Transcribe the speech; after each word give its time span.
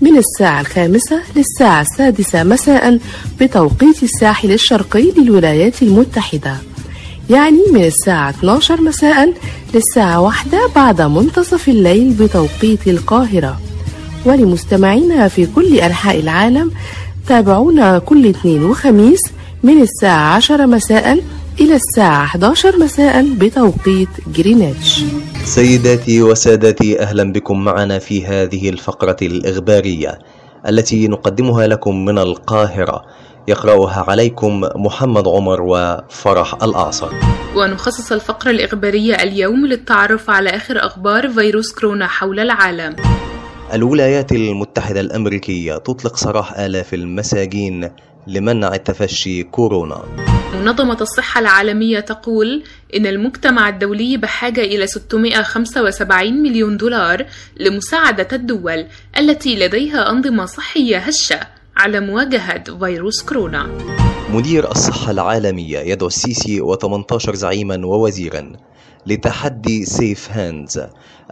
من 0.00 0.16
الساعة 0.16 0.60
الخامسة 0.60 1.20
للساعة 1.36 1.80
السادسة 1.80 2.44
مساء 2.44 2.98
بتوقيت 3.40 4.02
الساحل 4.02 4.52
الشرقي 4.52 5.10
للولايات 5.10 5.82
المتحدة. 5.82 6.56
يعني 7.30 7.58
من 7.72 7.84
الساعة 7.84 8.30
12 8.30 8.80
مساء 8.80 9.34
للساعة 9.74 10.20
واحدة 10.20 10.68
بعد 10.74 11.02
منتصف 11.02 11.68
الليل 11.68 12.10
بتوقيت 12.10 12.88
القاهرة. 12.88 13.60
ولمستمعينا 14.24 15.28
في 15.28 15.46
كل 15.46 15.74
أنحاء 15.78 16.20
العالم 16.20 16.70
تابعونا 17.28 17.98
كل 17.98 18.26
اثنين 18.26 18.64
وخميس 18.64 19.20
من 19.62 19.82
الساعة 19.82 20.34
10 20.34 20.66
مساء 20.66 21.18
إلى 21.58 21.74
الساعة 21.74 22.24
11 22.24 22.78
مساء 22.78 23.34
بتوقيت 23.34 24.08
جرينتش. 24.26 25.04
سيداتي 25.44 26.22
وسادتي 26.22 27.00
أهلا 27.00 27.32
بكم 27.32 27.64
معنا 27.64 27.98
في 27.98 28.26
هذه 28.26 28.68
الفقرة 28.70 29.16
الإخبارية 29.22 30.18
التي 30.68 31.08
نقدمها 31.08 31.66
لكم 31.66 32.04
من 32.04 32.18
القاهرة. 32.18 33.02
يقرأها 33.48 34.04
عليكم 34.08 34.60
محمد 34.76 35.28
عمر 35.28 35.62
وفرح 35.62 36.62
الأعصر 36.62 37.08
ونخصص 37.56 38.12
الفقرة 38.12 38.50
الإخبارية 38.50 39.14
اليوم 39.14 39.66
للتعرف 39.66 40.30
على 40.30 40.50
آخر 40.50 40.86
أخبار 40.86 41.28
فيروس 41.28 41.72
كورونا 41.72 42.06
حول 42.06 42.40
العالم. 42.40 42.96
الولايات 43.72 44.32
المتحدة 44.32 45.00
الأمريكية 45.00 45.76
تطلق 45.76 46.16
سراح 46.16 46.58
آلاف 46.58 46.94
المساجين 46.94 47.90
لمنع 48.26 48.76
تفشي 48.76 49.42
كورونا. 49.42 50.02
منظمة 50.54 50.98
الصحة 51.00 51.40
العالمية 51.40 52.00
تقول 52.00 52.62
إن 52.96 53.06
المجتمع 53.06 53.68
الدولي 53.68 54.16
بحاجة 54.16 54.60
إلى 54.60 54.86
675 54.86 56.42
مليون 56.42 56.76
دولار 56.76 57.26
لمساعدة 57.60 58.28
الدول 58.32 58.86
التي 59.18 59.56
لديها 59.56 60.10
أنظمة 60.10 60.46
صحية 60.46 60.98
هشة 60.98 61.40
على 61.76 62.00
مواجهة 62.00 62.78
فيروس 62.78 63.22
كورونا. 63.22 63.68
مدير 64.30 64.70
الصحة 64.70 65.10
العالمية 65.10 65.78
يدعو 65.78 66.08
السيسي 66.08 66.60
و18 66.60 67.30
زعيما 67.34 67.86
ووزيرا 67.86 68.52
لتحدي 69.06 69.84
سيف 69.84 70.28
هاندز 70.30 70.80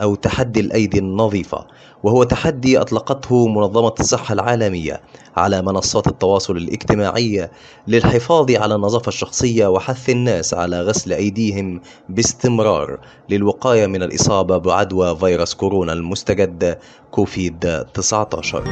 أو 0.02 0.14
تحدي 0.14 0.60
الأيدي 0.60 0.98
النظيفة 0.98 1.66
وهو 2.02 2.22
تحدي 2.22 2.80
أطلقته 2.80 3.48
منظمة 3.48 3.94
الصحة 4.00 4.32
العالمية 4.32 5.00
على 5.36 5.62
منصات 5.62 6.06
التواصل 6.06 6.56
الاجتماعي 6.56 7.48
للحفاظ 7.88 8.50
على 8.50 8.74
النظافة 8.74 9.08
الشخصية 9.08 9.66
وحث 9.66 10.10
الناس 10.10 10.54
على 10.54 10.82
غسل 10.82 11.12
أيديهم 11.12 11.80
باستمرار 12.08 12.98
للوقاية 13.30 13.86
من 13.86 14.02
الإصابة 14.02 14.58
بعدوى 14.58 15.16
فيروس 15.16 15.54
كورونا 15.54 15.92
المستجد 15.92 16.78
كوفيد 17.10 17.84
19 17.94 18.64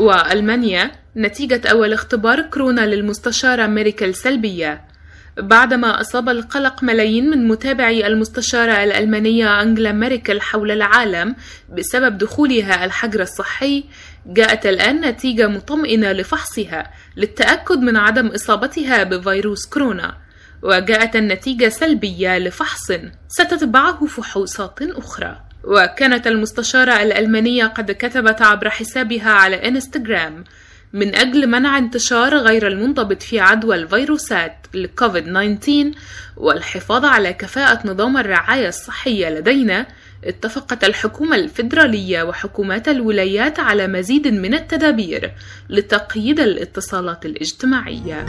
وألمانيا 0.00 0.90
نتيجة 1.16 1.60
أول 1.70 1.92
اختبار 1.92 2.42
كورونا 2.42 2.86
للمستشارة 2.86 3.66
ميريكل 3.66 4.14
سلبية. 4.14 4.95
بعدما 5.38 6.00
أصاب 6.00 6.28
القلق 6.28 6.82
ملايين 6.82 7.30
من 7.30 7.48
متابعي 7.48 8.06
المستشارة 8.06 8.84
الألمانية 8.84 9.62
أنجلا 9.62 9.92
ميركل 9.92 10.40
حول 10.40 10.70
العالم 10.70 11.36
بسبب 11.72 12.18
دخولها 12.18 12.84
الحجر 12.84 13.22
الصحي 13.22 13.84
جاءت 14.26 14.66
الآن 14.66 15.00
نتيجة 15.00 15.48
مطمئنة 15.48 16.12
لفحصها 16.12 16.90
للتأكد 17.16 17.78
من 17.78 17.96
عدم 17.96 18.26
إصابتها 18.26 19.02
بفيروس 19.02 19.66
كورونا 19.66 20.16
وجاءت 20.62 21.16
النتيجة 21.16 21.68
سلبية 21.68 22.38
لفحص 22.38 22.92
ستتبعه 23.28 24.06
فحوصات 24.06 24.82
أخرى. 24.82 25.40
وكانت 25.64 26.26
المستشارة 26.26 27.02
الألمانية 27.02 27.66
قد 27.66 27.90
كتبت 27.90 28.42
عبر 28.42 28.70
حسابها 28.70 29.30
على 29.30 29.68
إنستغرام 29.68 30.44
من 30.92 31.14
أجل 31.14 31.46
منع 31.46 31.78
انتشار 31.78 32.36
غير 32.36 32.66
المنضبط 32.66 33.22
في 33.22 33.40
عدوى 33.40 33.76
الفيروسات 33.76 34.66
لكوفيد 34.74 35.24
19 35.24 35.90
والحفاظ 36.36 37.04
على 37.04 37.32
كفاءة 37.32 37.88
نظام 37.88 38.16
الرعاية 38.16 38.68
الصحية 38.68 39.28
لدينا 39.28 39.86
اتفقت 40.24 40.84
الحكومة 40.84 41.36
الفيدرالية 41.36 42.22
وحكومات 42.22 42.88
الولايات 42.88 43.60
على 43.60 43.86
مزيد 43.86 44.28
من 44.28 44.54
التدابير 44.54 45.32
لتقييد 45.68 46.40
الاتصالات 46.40 47.26
الاجتماعية. 47.26 48.26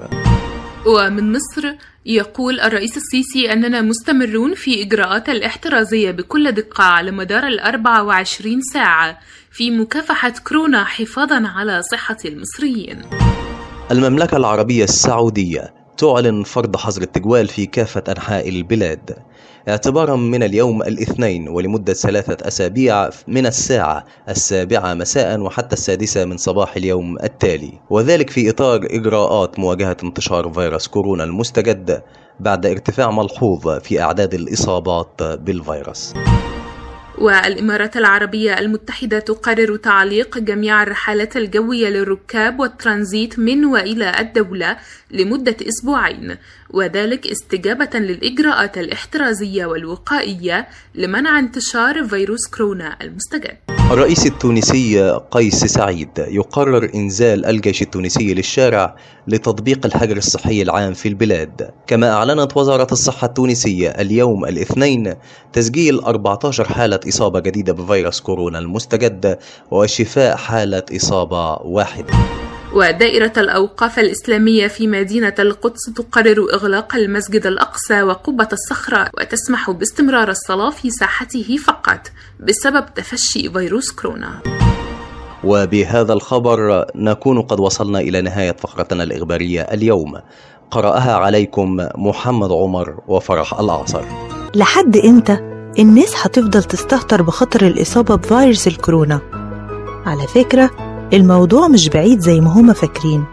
ومن 0.86 1.32
مصر 1.32 1.74
يقول 2.06 2.60
الرئيس 2.60 2.96
السيسي 2.96 3.52
أننا 3.52 3.80
مستمرون 3.80 4.54
في 4.54 4.82
إجراءات 4.82 5.28
الاحترازية 5.28 6.10
بكل 6.10 6.52
دقة 6.52 6.84
على 6.84 7.10
مدار 7.10 7.46
الأربع 7.46 8.00
وعشرين 8.00 8.60
ساعة 8.72 9.18
في 9.50 9.70
مكافحة 9.70 10.32
كورونا 10.48 10.84
حفاظا 10.84 11.48
على 11.48 11.82
صحة 11.82 12.16
المصريين. 12.24 13.02
المملكة 13.90 14.36
العربية 14.36 14.84
السعودية 14.84 15.83
تعلن 15.96 16.42
فرض 16.42 16.76
حظر 16.76 17.02
التجوال 17.02 17.48
في 17.48 17.66
كافة 17.66 18.02
أنحاء 18.08 18.48
البلاد. 18.48 19.16
اعتبارا 19.68 20.16
من 20.16 20.42
اليوم 20.42 20.82
الاثنين 20.82 21.48
ولمدة 21.48 21.92
ثلاثة 21.92 22.48
أسابيع 22.48 23.10
من 23.28 23.46
الساعة 23.46 24.04
السابعة 24.28 24.94
مساء 24.94 25.40
وحتى 25.40 25.72
السادسة 25.72 26.24
من 26.24 26.36
صباح 26.36 26.76
اليوم 26.76 27.18
التالي. 27.18 27.72
وذلك 27.90 28.30
في 28.30 28.50
إطار 28.50 28.80
إجراءات 28.90 29.58
مواجهة 29.58 29.96
انتشار 30.04 30.52
فيروس 30.52 30.88
كورونا 30.88 31.24
المستجد 31.24 32.02
بعد 32.40 32.66
ارتفاع 32.66 33.10
ملحوظ 33.10 33.68
في 33.68 34.00
أعداد 34.00 34.34
الإصابات 34.34 35.22
بالفيروس. 35.22 36.14
والإمارات 37.18 37.96
العربية 37.96 38.58
المتحدة 38.58 39.18
تقرر 39.18 39.76
تعليق 39.76 40.38
جميع 40.38 40.82
الرحلات 40.82 41.36
الجوية 41.36 41.88
للركاب 41.88 42.60
والترانزيت 42.60 43.38
من 43.38 43.64
وإلى 43.64 44.20
الدولة 44.20 44.76
لمدة 45.10 45.56
أسبوعين. 45.68 46.36
وذلك 46.74 47.26
استجابة 47.26 47.98
للإجراءات 47.98 48.78
الاحترازية 48.78 49.66
والوقائية 49.66 50.68
لمنع 50.94 51.38
انتشار 51.38 52.08
فيروس 52.08 52.46
كورونا 52.46 52.96
المستجد. 53.02 53.56
الرئيس 53.90 54.26
التونسي 54.26 55.18
قيس 55.30 55.64
سعيد 55.64 56.08
يقرر 56.18 56.90
إنزال 56.94 57.46
الجيش 57.46 57.82
التونسي 57.82 58.34
للشارع 58.34 58.96
لتطبيق 59.28 59.86
الحجر 59.86 60.16
الصحي 60.16 60.62
العام 60.62 60.94
في 60.94 61.08
البلاد. 61.08 61.70
كما 61.86 62.12
أعلنت 62.12 62.56
وزارة 62.56 62.92
الصحة 62.92 63.26
التونسية 63.26 63.88
اليوم 63.88 64.44
الاثنين 64.44 65.14
تسجيل 65.52 66.00
14 66.00 66.64
حالة 66.64 67.00
إصابة 67.08 67.40
جديدة 67.40 67.72
بفيروس 67.72 68.20
كورونا 68.20 68.58
المستجد 68.58 69.38
وشفاء 69.70 70.36
حالة 70.36 70.82
إصابة 70.96 71.54
واحدة. 71.54 72.43
ودائرة 72.74 73.32
الأوقاف 73.36 73.98
الإسلامية 73.98 74.66
في 74.66 74.86
مدينة 74.86 75.34
القدس 75.38 75.92
تقرر 75.96 76.46
إغلاق 76.54 76.94
المسجد 76.96 77.46
الأقصى 77.46 78.02
وقبة 78.02 78.48
الصخرة 78.52 79.10
وتسمح 79.18 79.70
باستمرار 79.70 80.30
الصلاة 80.30 80.70
في 80.70 80.90
ساحته 80.90 81.56
فقط 81.56 82.00
بسبب 82.40 82.94
تفشي 82.94 83.50
فيروس 83.50 83.90
كورونا. 83.92 84.40
وبهذا 85.44 86.12
الخبر 86.12 86.84
نكون 86.94 87.42
قد 87.42 87.60
وصلنا 87.60 87.98
إلى 88.00 88.20
نهاية 88.20 88.52
فقرتنا 88.52 89.02
الإخبارية 89.02 89.60
اليوم 89.62 90.20
قرأها 90.70 91.14
عليكم 91.16 91.76
محمد 91.94 92.52
عمر 92.52 93.00
وفرح 93.08 93.60
الأعصر 93.60 94.02
لحد 94.54 94.96
إمتى 94.96 95.38
الناس 95.78 96.14
هتفضل 96.16 96.64
تستهتر 96.64 97.22
بخطر 97.22 97.66
الإصابة 97.66 98.14
بفيروس 98.14 98.66
الكورونا؟ 98.66 99.20
على 100.06 100.26
فكرة 100.26 100.70
الموضوع 101.12 101.68
مش 101.68 101.88
بعيد 101.88 102.20
زي 102.20 102.40
ما 102.40 102.52
هما 102.52 102.72
فاكرين 102.72 103.24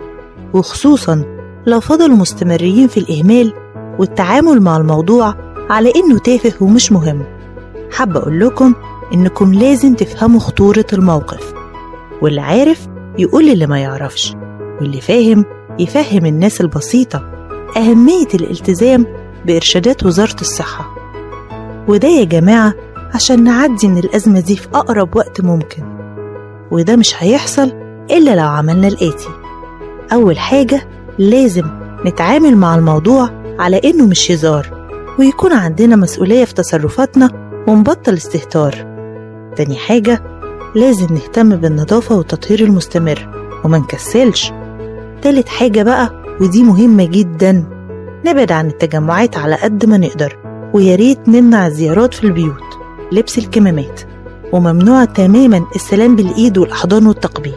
وخصوصا 0.53 1.23
لو 1.65 1.79
فضلوا 1.79 2.17
مستمرين 2.17 2.87
في 2.87 2.97
الإهمال 2.99 3.53
والتعامل 3.99 4.61
مع 4.61 4.77
الموضوع 4.77 5.35
على 5.69 5.91
إنه 5.95 6.17
تافه 6.19 6.53
ومش 6.63 6.91
مهم. 6.91 7.23
حابة 7.91 8.19
أقول 8.19 8.39
لكم 8.39 8.73
إنكم 9.13 9.53
لازم 9.53 9.93
تفهموا 9.93 10.39
خطورة 10.39 10.85
الموقف 10.93 11.53
واللي 12.21 12.41
عارف 12.41 12.87
يقول 13.17 13.49
اللي 13.49 13.67
ما 13.67 13.79
يعرفش 13.79 14.35
واللي 14.81 15.01
فاهم 15.01 15.45
يفهم 15.79 16.25
الناس 16.25 16.61
البسيطة 16.61 17.23
أهمية 17.77 18.27
الالتزام 18.33 19.05
بإرشادات 19.45 20.05
وزارة 20.05 20.41
الصحة. 20.41 20.95
وده 21.87 22.07
يا 22.07 22.23
جماعة 22.23 22.73
عشان 23.13 23.43
نعدي 23.43 23.87
من 23.87 23.97
الأزمة 23.97 24.39
دي 24.39 24.55
في 24.55 24.67
أقرب 24.73 25.15
وقت 25.15 25.41
ممكن. 25.41 26.00
وده 26.71 26.95
مش 26.95 27.23
هيحصل 27.23 27.71
إلا 28.11 28.35
لو 28.35 28.47
عملنا 28.47 28.87
الآتي 28.87 29.29
أول 30.13 30.39
حاجة 30.39 30.87
لازم 31.19 31.63
نتعامل 32.05 32.57
مع 32.57 32.75
الموضوع 32.75 33.29
على 33.59 33.81
إنه 33.83 34.07
مش 34.07 34.31
هزار 34.31 34.81
ويكون 35.19 35.53
عندنا 35.53 35.95
مسؤولية 35.95 36.45
في 36.45 36.53
تصرفاتنا 36.53 37.29
ونبطل 37.67 38.13
استهتار. 38.13 38.75
تاني 39.55 39.75
حاجة 39.75 40.23
لازم 40.75 41.07
نهتم 41.13 41.55
بالنظافة 41.55 42.15
والتطهير 42.17 42.59
المستمر 42.59 43.29
وما 43.65 43.77
نكسلش. 43.77 44.51
تالت 45.21 45.49
حاجة 45.49 45.83
بقى 45.83 46.23
ودي 46.41 46.63
مهمة 46.63 47.05
جدا. 47.05 47.63
نبعد 48.25 48.51
عن 48.51 48.67
التجمعات 48.67 49.37
على 49.37 49.55
قد 49.55 49.85
ما 49.85 49.97
نقدر 49.97 50.37
ويا 50.73 50.95
ريت 50.95 51.29
نمنع 51.29 51.67
الزيارات 51.67 52.13
في 52.13 52.23
البيوت. 52.23 52.63
لبس 53.11 53.37
الكمامات. 53.37 54.01
وممنوع 54.51 55.05
تماما 55.05 55.65
السلام 55.75 56.15
بالإيد 56.15 56.57
والأحضان 56.57 57.07
والتقبيل. 57.07 57.55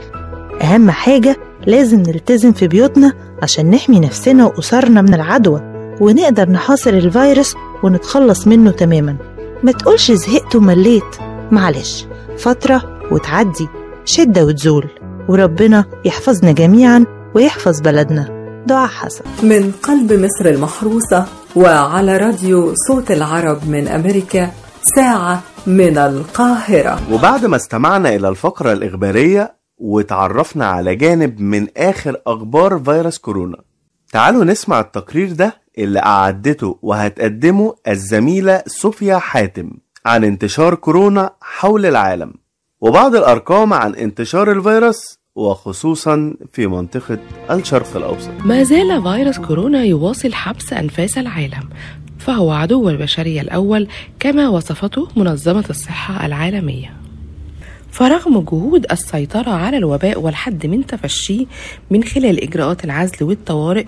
أهم 0.62 0.91
حاجة 0.91 1.37
لازم 1.67 1.99
نلتزم 1.99 2.52
في 2.52 2.69
بيوتنا 2.69 3.12
عشان 3.43 3.70
نحمي 3.70 4.00
نفسنا 4.00 4.46
وأسرنا 4.46 5.02
من 5.02 5.14
العدوى 5.14 5.61
ونقدر 6.00 6.50
نحاصر 6.50 6.91
الفيروس 6.91 7.55
ونتخلص 7.82 8.46
منه 8.46 8.70
تماما. 8.70 9.17
ما 9.62 9.73
تقولش 9.73 10.12
زهقت 10.12 10.56
ومليت. 10.56 11.17
معلش. 11.50 12.06
فترة 12.38 13.00
وتعدي. 13.11 13.69
شدة 14.05 14.44
وتزول. 14.44 14.88
وربنا 15.29 15.85
يحفظنا 16.05 16.52
جميعا 16.52 17.05
ويحفظ 17.35 17.81
بلدنا. 17.81 18.44
دعاء 18.67 18.88
حسن. 18.88 19.25
من 19.43 19.73
قلب 19.82 20.12
مصر 20.12 20.46
المحروسة 20.46 21.26
وعلى 21.56 22.17
راديو 22.17 22.75
صوت 22.88 23.11
العرب 23.11 23.69
من 23.69 23.88
أمريكا 23.88 24.50
ساعة 24.85 25.43
من 25.67 25.99
القاهرة. 25.99 27.13
وبعد 27.13 27.47
ما 27.47 27.57
استمعنا 27.57 28.15
إلى 28.15 28.29
الفقرة 28.29 28.73
الإخبارية 28.73 29.55
وتعرفنا 29.79 30.67
على 30.67 30.97
جانب 30.97 31.41
من 31.41 31.67
آخر 31.77 32.17
أخبار 32.27 32.79
فيروس 32.85 33.19
كورونا 33.19 33.57
تعالوا 34.13 34.45
نسمع 34.45 34.81
التقرير 34.81 35.33
ده 35.33 35.55
اللي 35.79 35.99
أعدته 36.01 36.79
وهتقدمه 36.83 37.75
الزميلة 37.89 38.63
صوفيا 38.67 39.19
حاتم 39.19 39.71
عن 40.07 40.25
انتشار 40.25 40.75
كورونا 40.75 41.31
حول 41.41 41.87
العالم. 41.87 42.35
وبعض 42.81 43.15
الأرقام 43.15 43.73
عن 43.73 43.95
انتشار 43.95 44.53
الفيروس 44.53 45.19
وخصوصا 45.35 46.35
في 46.53 46.67
منطقة 46.67 47.19
الشرق 47.51 47.97
الأوسط. 47.97 48.31
ما 48.45 48.63
زال 48.63 49.03
فيروس 49.03 49.39
كورونا 49.39 49.85
يواصل 49.85 50.33
حبس 50.35 50.73
أنفاس 50.73 51.19
العالم 51.19 51.69
فهو 52.19 52.51
عدو 52.51 52.89
البشرية 52.89 53.41
الأول 53.41 53.89
كما 54.21 54.49
وصفته 54.49 55.09
منظمة 55.17 55.65
الصحة 55.71 56.27
العالمية. 56.27 56.93
فرغم 57.91 58.41
جهود 58.41 58.87
السيطرة 58.93 59.51
على 59.51 59.77
الوباء 59.77 60.21
والحد 60.21 60.67
من 60.67 60.87
تفشيه 60.87 61.47
من 61.91 62.05
خلال 62.05 62.43
إجراءات 62.43 62.85
العزل 62.85 63.25
والطوارئ 63.25 63.85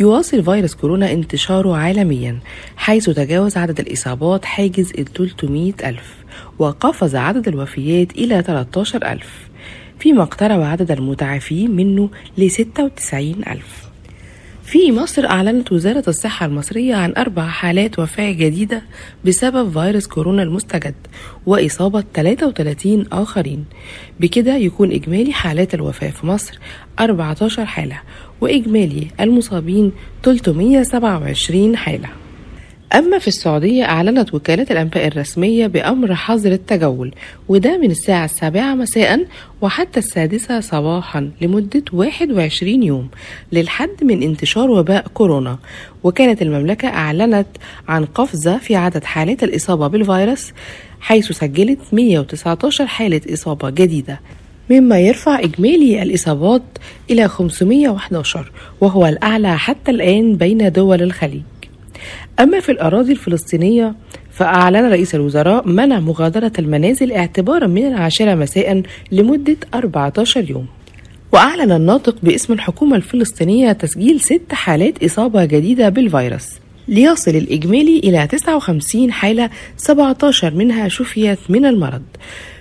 يواصل 0.00 0.44
فيروس 0.44 0.74
كورونا 0.74 1.12
انتشاره 1.12 1.76
عالميا 1.76 2.38
حيث 2.76 3.10
تجاوز 3.10 3.56
عدد 3.56 3.80
الإصابات 3.80 4.44
حاجز 4.44 4.92
ال 4.98 5.04
300 5.04 5.72
ألف 5.84 6.14
وقفز 6.58 7.16
عدد 7.16 7.48
الوفيات 7.48 8.12
إلى 8.12 8.42
13 8.42 9.12
ألف 9.12 9.48
فيما 9.98 10.22
اقترب 10.22 10.60
عدد 10.62 10.90
المتعافين 10.90 11.70
منه 11.70 12.10
ل 12.38 12.50
96 12.50 13.34
ألف. 13.46 13.87
في 14.70 14.92
مصر 14.92 15.26
أعلنت 15.26 15.72
وزارة 15.72 16.04
الصحة 16.08 16.46
المصرية 16.46 16.94
عن 16.94 17.12
أربع 17.16 17.46
حالات 17.48 17.98
وفاة 17.98 18.32
جديدة 18.32 18.82
بسبب 19.24 19.72
فيروس 19.72 20.06
كورونا 20.06 20.42
المستجد 20.42 20.94
وإصابة 21.46 22.04
33 22.14 23.04
آخرين. 23.12 23.64
بكده 24.20 24.56
يكون 24.56 24.92
إجمالي 24.92 25.32
حالات 25.32 25.74
الوفاة 25.74 26.10
في 26.10 26.26
مصر 26.26 26.58
14 27.00 27.64
حالة 27.66 28.00
وإجمالي 28.40 29.06
المصابين 29.20 29.92
327 30.22 31.76
حالة. 31.76 32.08
أما 32.94 33.18
في 33.18 33.28
السعودية 33.28 33.84
أعلنت 33.84 34.34
وكالة 34.34 34.66
الأنباء 34.70 35.06
الرسمية 35.06 35.66
بأمر 35.66 36.14
حظر 36.14 36.52
التجول 36.52 37.14
وده 37.48 37.78
من 37.78 37.90
الساعة 37.90 38.24
السابعة 38.24 38.74
مساء 38.74 39.26
وحتى 39.60 40.00
السادسة 40.00 40.60
صباحا 40.60 41.30
لمدة 41.40 41.82
21 41.92 42.82
يوم 42.82 43.08
للحد 43.52 44.04
من 44.04 44.22
انتشار 44.22 44.70
وباء 44.70 45.06
كورونا. 45.14 45.58
وكانت 46.04 46.42
المملكة 46.42 46.88
أعلنت 46.88 47.46
عن 47.88 48.04
قفزة 48.04 48.58
في 48.58 48.76
عدد 48.76 49.04
حالات 49.04 49.42
الإصابة 49.44 49.86
بالفيروس 49.86 50.52
حيث 51.00 51.32
سجلت 51.32 51.78
119 51.92 52.86
حالة 52.86 53.20
إصابة 53.32 53.70
جديدة. 53.70 54.20
مما 54.70 55.00
يرفع 55.00 55.38
إجمالي 55.40 56.02
الإصابات 56.02 56.62
إلى 57.10 57.28
511 57.28 58.52
وهو 58.80 59.06
الأعلى 59.06 59.58
حتى 59.58 59.90
الآن 59.90 60.36
بين 60.36 60.72
دول 60.72 61.02
الخليج. 61.02 61.42
أما 62.40 62.60
في 62.60 62.72
الأراضي 62.72 63.12
الفلسطينية 63.12 63.94
فأعلن 64.30 64.90
رئيس 64.90 65.14
الوزراء 65.14 65.68
منع 65.68 66.00
مغادرة 66.00 66.52
المنازل 66.58 67.12
اعتبارا 67.12 67.66
من 67.66 67.86
العاشرة 67.86 68.34
مساء 68.34 68.82
لمدة 69.12 69.56
14 69.74 70.50
يوم. 70.50 70.66
وأعلن 71.32 71.72
الناطق 71.72 72.16
باسم 72.22 72.52
الحكومة 72.52 72.96
الفلسطينية 72.96 73.72
تسجيل 73.72 74.20
ست 74.20 74.52
حالات 74.52 75.04
إصابة 75.04 75.44
جديدة 75.44 75.88
بالفيروس 75.88 76.48
ليصل 76.88 77.30
الإجمالي 77.30 77.98
إلى 77.98 78.26
59 78.26 79.12
حالة 79.12 79.50
17 79.76 80.54
منها 80.54 80.88
شفيت 80.88 81.38
من 81.48 81.66
المرض. 81.66 82.02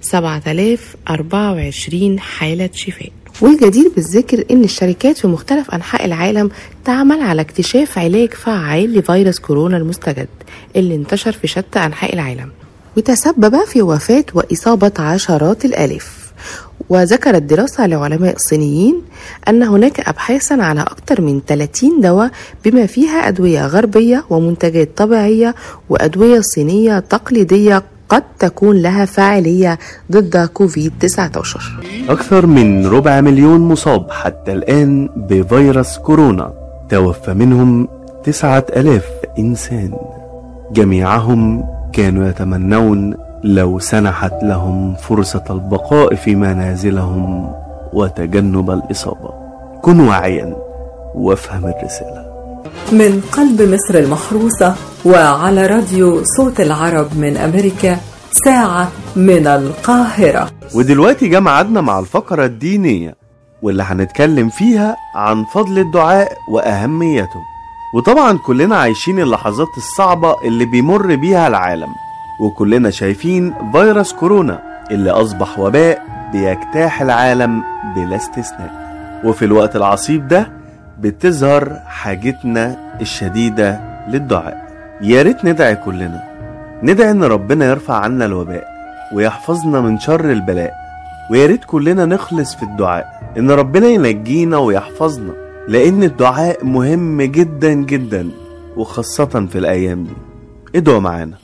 7024 0.01 2.21
حالة 2.21 2.71
شفاء. 2.75 3.11
والجدير 3.41 3.91
بالذكر 3.97 4.45
إن 4.51 4.65
الشركات 4.65 5.19
في 5.19 5.27
مختلف 5.27 5.71
أنحاء 5.71 6.05
العالم 6.05 6.51
تعمل 6.85 7.21
على 7.21 7.41
اكتشاف 7.43 7.99
علاج 7.99 8.35
فعال 8.35 8.95
لفيروس 8.99 9.39
كورونا 9.39 9.77
المستجد 9.77 10.29
اللي 10.77 10.95
انتشر 10.95 11.33
في 11.33 11.47
شتى 11.47 11.79
أنحاء 11.79 12.15
العالم. 12.15 12.51
وتسبب 12.97 13.65
في 13.65 13.83
وفاة 13.83 14.25
وإصابة 14.35 14.93
عشرات 14.99 15.65
الآلاف. 15.65 16.24
وذكرت 16.89 17.43
دراسة 17.43 17.87
لعلماء 17.87 18.35
صينيين 18.39 19.03
أن 19.49 19.63
هناك 19.63 20.09
أبحاثا 20.09 20.55
على 20.55 20.81
أكثر 20.81 21.21
من 21.21 21.41
30 21.47 22.01
دواء 22.01 22.31
بما 22.65 22.87
فيها 22.87 23.29
أدوية 23.29 23.67
غربية 23.67 24.25
ومنتجات 24.31 24.91
طبيعية 24.97 25.55
وأدوية 25.91 26.41
صينية 26.41 26.99
تقليدية 26.99 27.83
قد 28.09 28.23
تكون 28.39 28.83
لها 28.83 29.05
فاعلية 29.05 29.79
ضد 30.13 30.37
كوفيد 30.37 30.93
19 31.01 31.61
أكثر 32.09 32.47
من 32.47 32.87
ربع 32.87 33.21
مليون 33.21 33.61
مصاب 33.61 34.11
حتى 34.11 34.53
الآن 34.53 35.09
بفيروس 35.17 35.99
كورونا. 35.99 36.53
توفى 36.91 37.35
منهم 37.35 37.89
تسعة 38.25 38.67
ألاف 38.77 39.05
إنسان. 39.39 39.93
جميعهم 40.73 41.65
كانوا 41.93 42.29
يتمنون 42.29 43.17
لو 43.45 43.79
سنحت 43.79 44.33
لهم 44.43 44.95
فرصة 44.95 45.45
البقاء 45.51 46.15
في 46.15 46.35
منازلهم 46.35 47.53
وتجنب 47.93 48.71
الإصابة. 48.71 49.31
كن 49.83 50.01
واعيا 50.01 50.57
وافهم 51.15 51.65
الرسالة. 51.65 52.27
من 52.93 53.21
قلب 53.33 53.63
مصر 53.63 53.95
المحروسة 53.99 54.75
وعلى 55.05 55.67
راديو 55.67 56.23
صوت 56.37 56.61
العرب 56.61 57.19
من 57.19 57.37
أمريكا 57.37 57.99
ساعة 58.45 58.89
من 59.17 59.47
القاهرة. 59.47 60.51
ودلوقتي 60.75 61.29
جه 61.29 61.41
ميعادنا 61.41 61.81
مع 61.81 61.99
الفقرة 61.99 62.45
الدينية 62.45 63.15
واللي 63.63 63.83
هنتكلم 63.83 64.49
فيها 64.49 64.97
عن 65.17 65.45
فضل 65.45 65.79
الدعاء 65.79 66.33
وأهميته. 66.49 67.41
وطبعا 67.95 68.39
كلنا 68.39 68.77
عايشين 68.77 69.21
اللحظات 69.21 69.69
الصعبة 69.77 70.35
اللي 70.45 70.65
بيمر 70.65 71.17
بيها 71.17 71.49
العالم. 71.49 71.89
وكلنا 72.41 72.91
شايفين 72.91 73.55
فيروس 73.73 74.13
كورونا 74.13 74.87
اللي 74.91 75.11
أصبح 75.11 75.59
وباء 75.59 76.03
بيجتاح 76.33 77.03
العالم 77.03 77.63
بلا 77.97 78.17
استثناء. 78.17 78.85
وفي 79.25 79.45
الوقت 79.45 79.77
العصيب 79.77 80.29
ده 80.29 80.53
بتظهر 81.01 81.81
حاجتنا 81.87 82.77
الشديدة 83.01 83.81
للدعاء. 84.09 84.69
يا 85.01 85.23
ريت 85.23 85.45
ندعي 85.45 85.77
كلنا. 85.77 86.23
ندعي 86.83 87.11
إن 87.11 87.25
ربنا 87.25 87.65
يرفع 87.65 87.95
عنا 87.95 88.25
الوباء 88.25 88.65
ويحفظنا 89.15 89.81
من 89.81 89.99
شر 89.99 90.31
البلاء. 90.31 90.75
ويا 91.31 91.47
ريت 91.47 91.65
كلنا 91.65 92.05
نخلص 92.05 92.55
في 92.55 92.63
الدعاء. 92.63 93.33
إن 93.39 93.51
ربنا 93.51 93.87
ينجينا 93.87 94.57
ويحفظنا. 94.57 95.33
لأن 95.69 96.03
الدعاء 96.03 96.65
مهم 96.65 97.23
جدا 97.23 97.73
جدا 97.73 98.31
وخاصة 98.77 99.47
في 99.53 99.59
الأيام 99.59 100.05
دي. 100.05 100.17
ادعوا 100.79 101.01
معانا. 101.01 101.44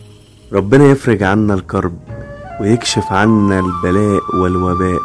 ربنا 0.52 0.84
يفرج 0.84 1.22
عنا 1.22 1.54
الكرب 1.54 1.92
ويكشف 2.60 3.12
عنا 3.12 3.58
البلاء 3.58 4.20
والوباء. 4.34 5.00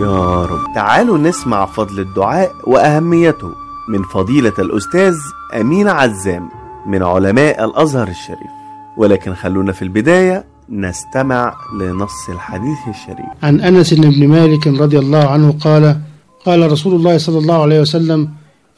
يا 0.00 0.44
رب. 0.44 0.74
تعالوا 0.74 1.18
نسمع 1.18 1.66
فضل 1.66 2.00
الدعاء 2.00 2.52
وأهميته 2.66 3.50
من 3.88 4.02
فضيلة 4.02 4.52
الأستاذ 4.58 5.16
أمين 5.60 5.88
عزام 5.88 6.48
من 6.86 7.02
علماء 7.02 7.64
الأزهر 7.64 8.08
الشريف. 8.08 8.50
ولكن 8.96 9.34
خلونا 9.34 9.72
في 9.72 9.82
البداية 9.82 10.44
نستمع 10.70 11.54
لنص 11.80 12.28
الحديث 12.28 12.78
الشريف. 12.88 13.26
عن 13.42 13.60
أنس 13.60 13.94
بن 13.94 14.28
مالك 14.28 14.66
رضي 14.66 14.98
الله 14.98 15.28
عنه 15.28 15.54
قال 15.60 16.00
قال 16.46 16.72
رسول 16.72 16.94
الله 16.94 17.18
صلى 17.18 17.38
الله 17.38 17.62
عليه 17.62 17.80
وسلم 17.80 18.28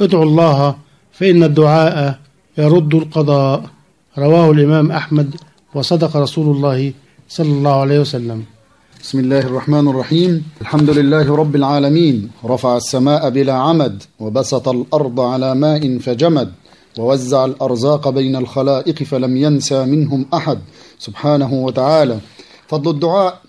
ادعوا 0.01 0.25
الله 0.25 0.75
فإن 1.13 1.43
الدعاء 1.43 2.19
يرد 2.59 2.95
القضاء. 2.95 3.65
رواه 4.19 4.51
الإمام 4.51 4.91
أحمد 4.91 5.35
وصدق 5.75 6.17
رسول 6.17 6.57
الله 6.57 6.93
صلى 7.29 7.49
الله 7.49 7.81
عليه 7.81 8.01
وسلم. 8.01 8.45
بسم 9.03 9.19
الله 9.19 9.39
الرحمن 9.39 9.89
الرحيم. 9.89 10.43
الحمد 10.61 10.91
لله 10.91 11.37
رب 11.37 11.57
العالمين. 11.57 12.31
رفع 12.45 12.77
السماء 12.77 13.31
بلا 13.31 13.53
عمد 13.53 14.03
وبسط 14.21 14.69
الأرض 14.69 15.21
على 15.21 15.55
ماء 15.55 15.99
فجمد 15.99 16.53
ووزع 16.99 17.45
الأرزاق 17.45 18.09
بين 18.09 18.37
الخلائق 18.37 19.03
فلم 19.03 19.37
ينسى 19.37 19.85
منهم 19.85 20.27
أحد. 20.35 20.59
سبحانه 20.99 21.53
وتعالى. 21.53 22.19
فضل 22.69 22.91
الدعاء. 22.91 23.41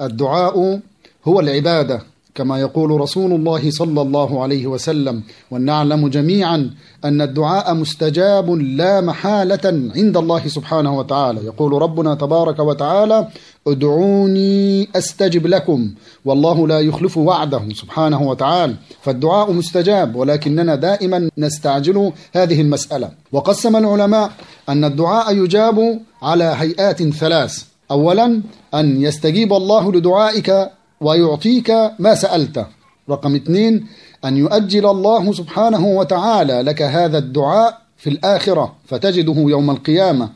الدعاء 0.00 0.80
هو 1.24 1.40
العبادة. 1.40 2.09
كما 2.34 2.60
يقول 2.60 3.00
رسول 3.00 3.32
الله 3.32 3.70
صلى 3.70 4.02
الله 4.02 4.42
عليه 4.42 4.66
وسلم 4.66 5.22
ونعلم 5.50 6.08
جميعا 6.08 6.70
أن 7.04 7.20
الدعاء 7.22 7.74
مستجاب 7.74 8.50
لا 8.50 9.00
محالة 9.00 9.90
عند 9.96 10.16
الله 10.16 10.48
سبحانه 10.48 10.98
وتعالى. 10.98 11.44
يقول 11.44 11.82
ربنا 11.82 12.14
تبارك 12.14 12.58
وتعالى 12.58 13.28
ادعوني 13.66 14.88
أستجب 14.96 15.46
لكم 15.46 15.90
والله 16.24 16.68
لا 16.68 16.80
يخلف 16.80 17.16
وعده 17.16 17.62
سبحانه 17.72 18.22
وتعالى. 18.22 18.74
فالدعاء 19.02 19.52
مستجاب 19.52 20.16
ولكننا 20.16 20.74
دائما 20.74 21.30
نستعجل 21.38 22.12
هذه 22.32 22.60
المسألة. 22.60 23.10
وقسم 23.32 23.76
العلماء 23.76 24.30
أن 24.68 24.84
الدعاء 24.84 25.36
يجاب 25.36 26.00
على 26.22 26.54
هيئات 26.58 27.02
ثلاث 27.02 27.64
اولا 27.90 28.42
أن 28.74 29.02
يستجيب 29.02 29.52
الله 29.52 29.92
لدعائك 29.92 30.70
ويعطيك 31.00 31.72
ما 31.98 32.14
سألته 32.14 32.66
رقم 33.10 33.34
اثنين 33.34 33.86
أن 34.24 34.36
يؤجل 34.36 34.86
الله 34.86 35.32
سبحانه 35.32 35.86
وتعالى 35.86 36.62
لك 36.62 36.82
هذا 36.82 37.18
الدعاء 37.18 37.78
في 37.96 38.10
الآخرة 38.10 38.74
فتجده 38.86 39.34
يوم 39.36 39.70
القيامة. 39.70 40.30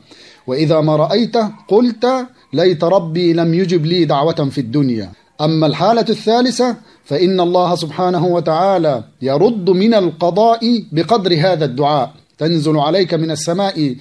وإذا 0.47 0.81
ما 0.81 0.95
رأيته 0.95 1.51
قلت 1.67 2.07
ليت 2.53 2.83
ربي 2.83 3.33
لم 3.33 3.53
يجب 3.53 3.85
لي 3.85 4.05
دعوة 4.05 4.49
في 4.51 4.57
الدنيا. 4.57 5.11
أما 5.41 5.67
الحالة 5.67 6.05
الثالثة 6.09 6.75
فإن 7.03 7.39
الله 7.39 7.75
سبحانه 7.75 8.25
وتعالى 8.25 9.03
يرد 9.21 9.69
من 9.69 9.93
القضاء 9.93 10.83
بقدر 10.91 11.33
هذا 11.33 11.65
الدعاء. 11.65 12.11
تنزل 12.37 12.77
عليك 12.77 13.13
من 13.13 13.31
السماء 13.31 13.95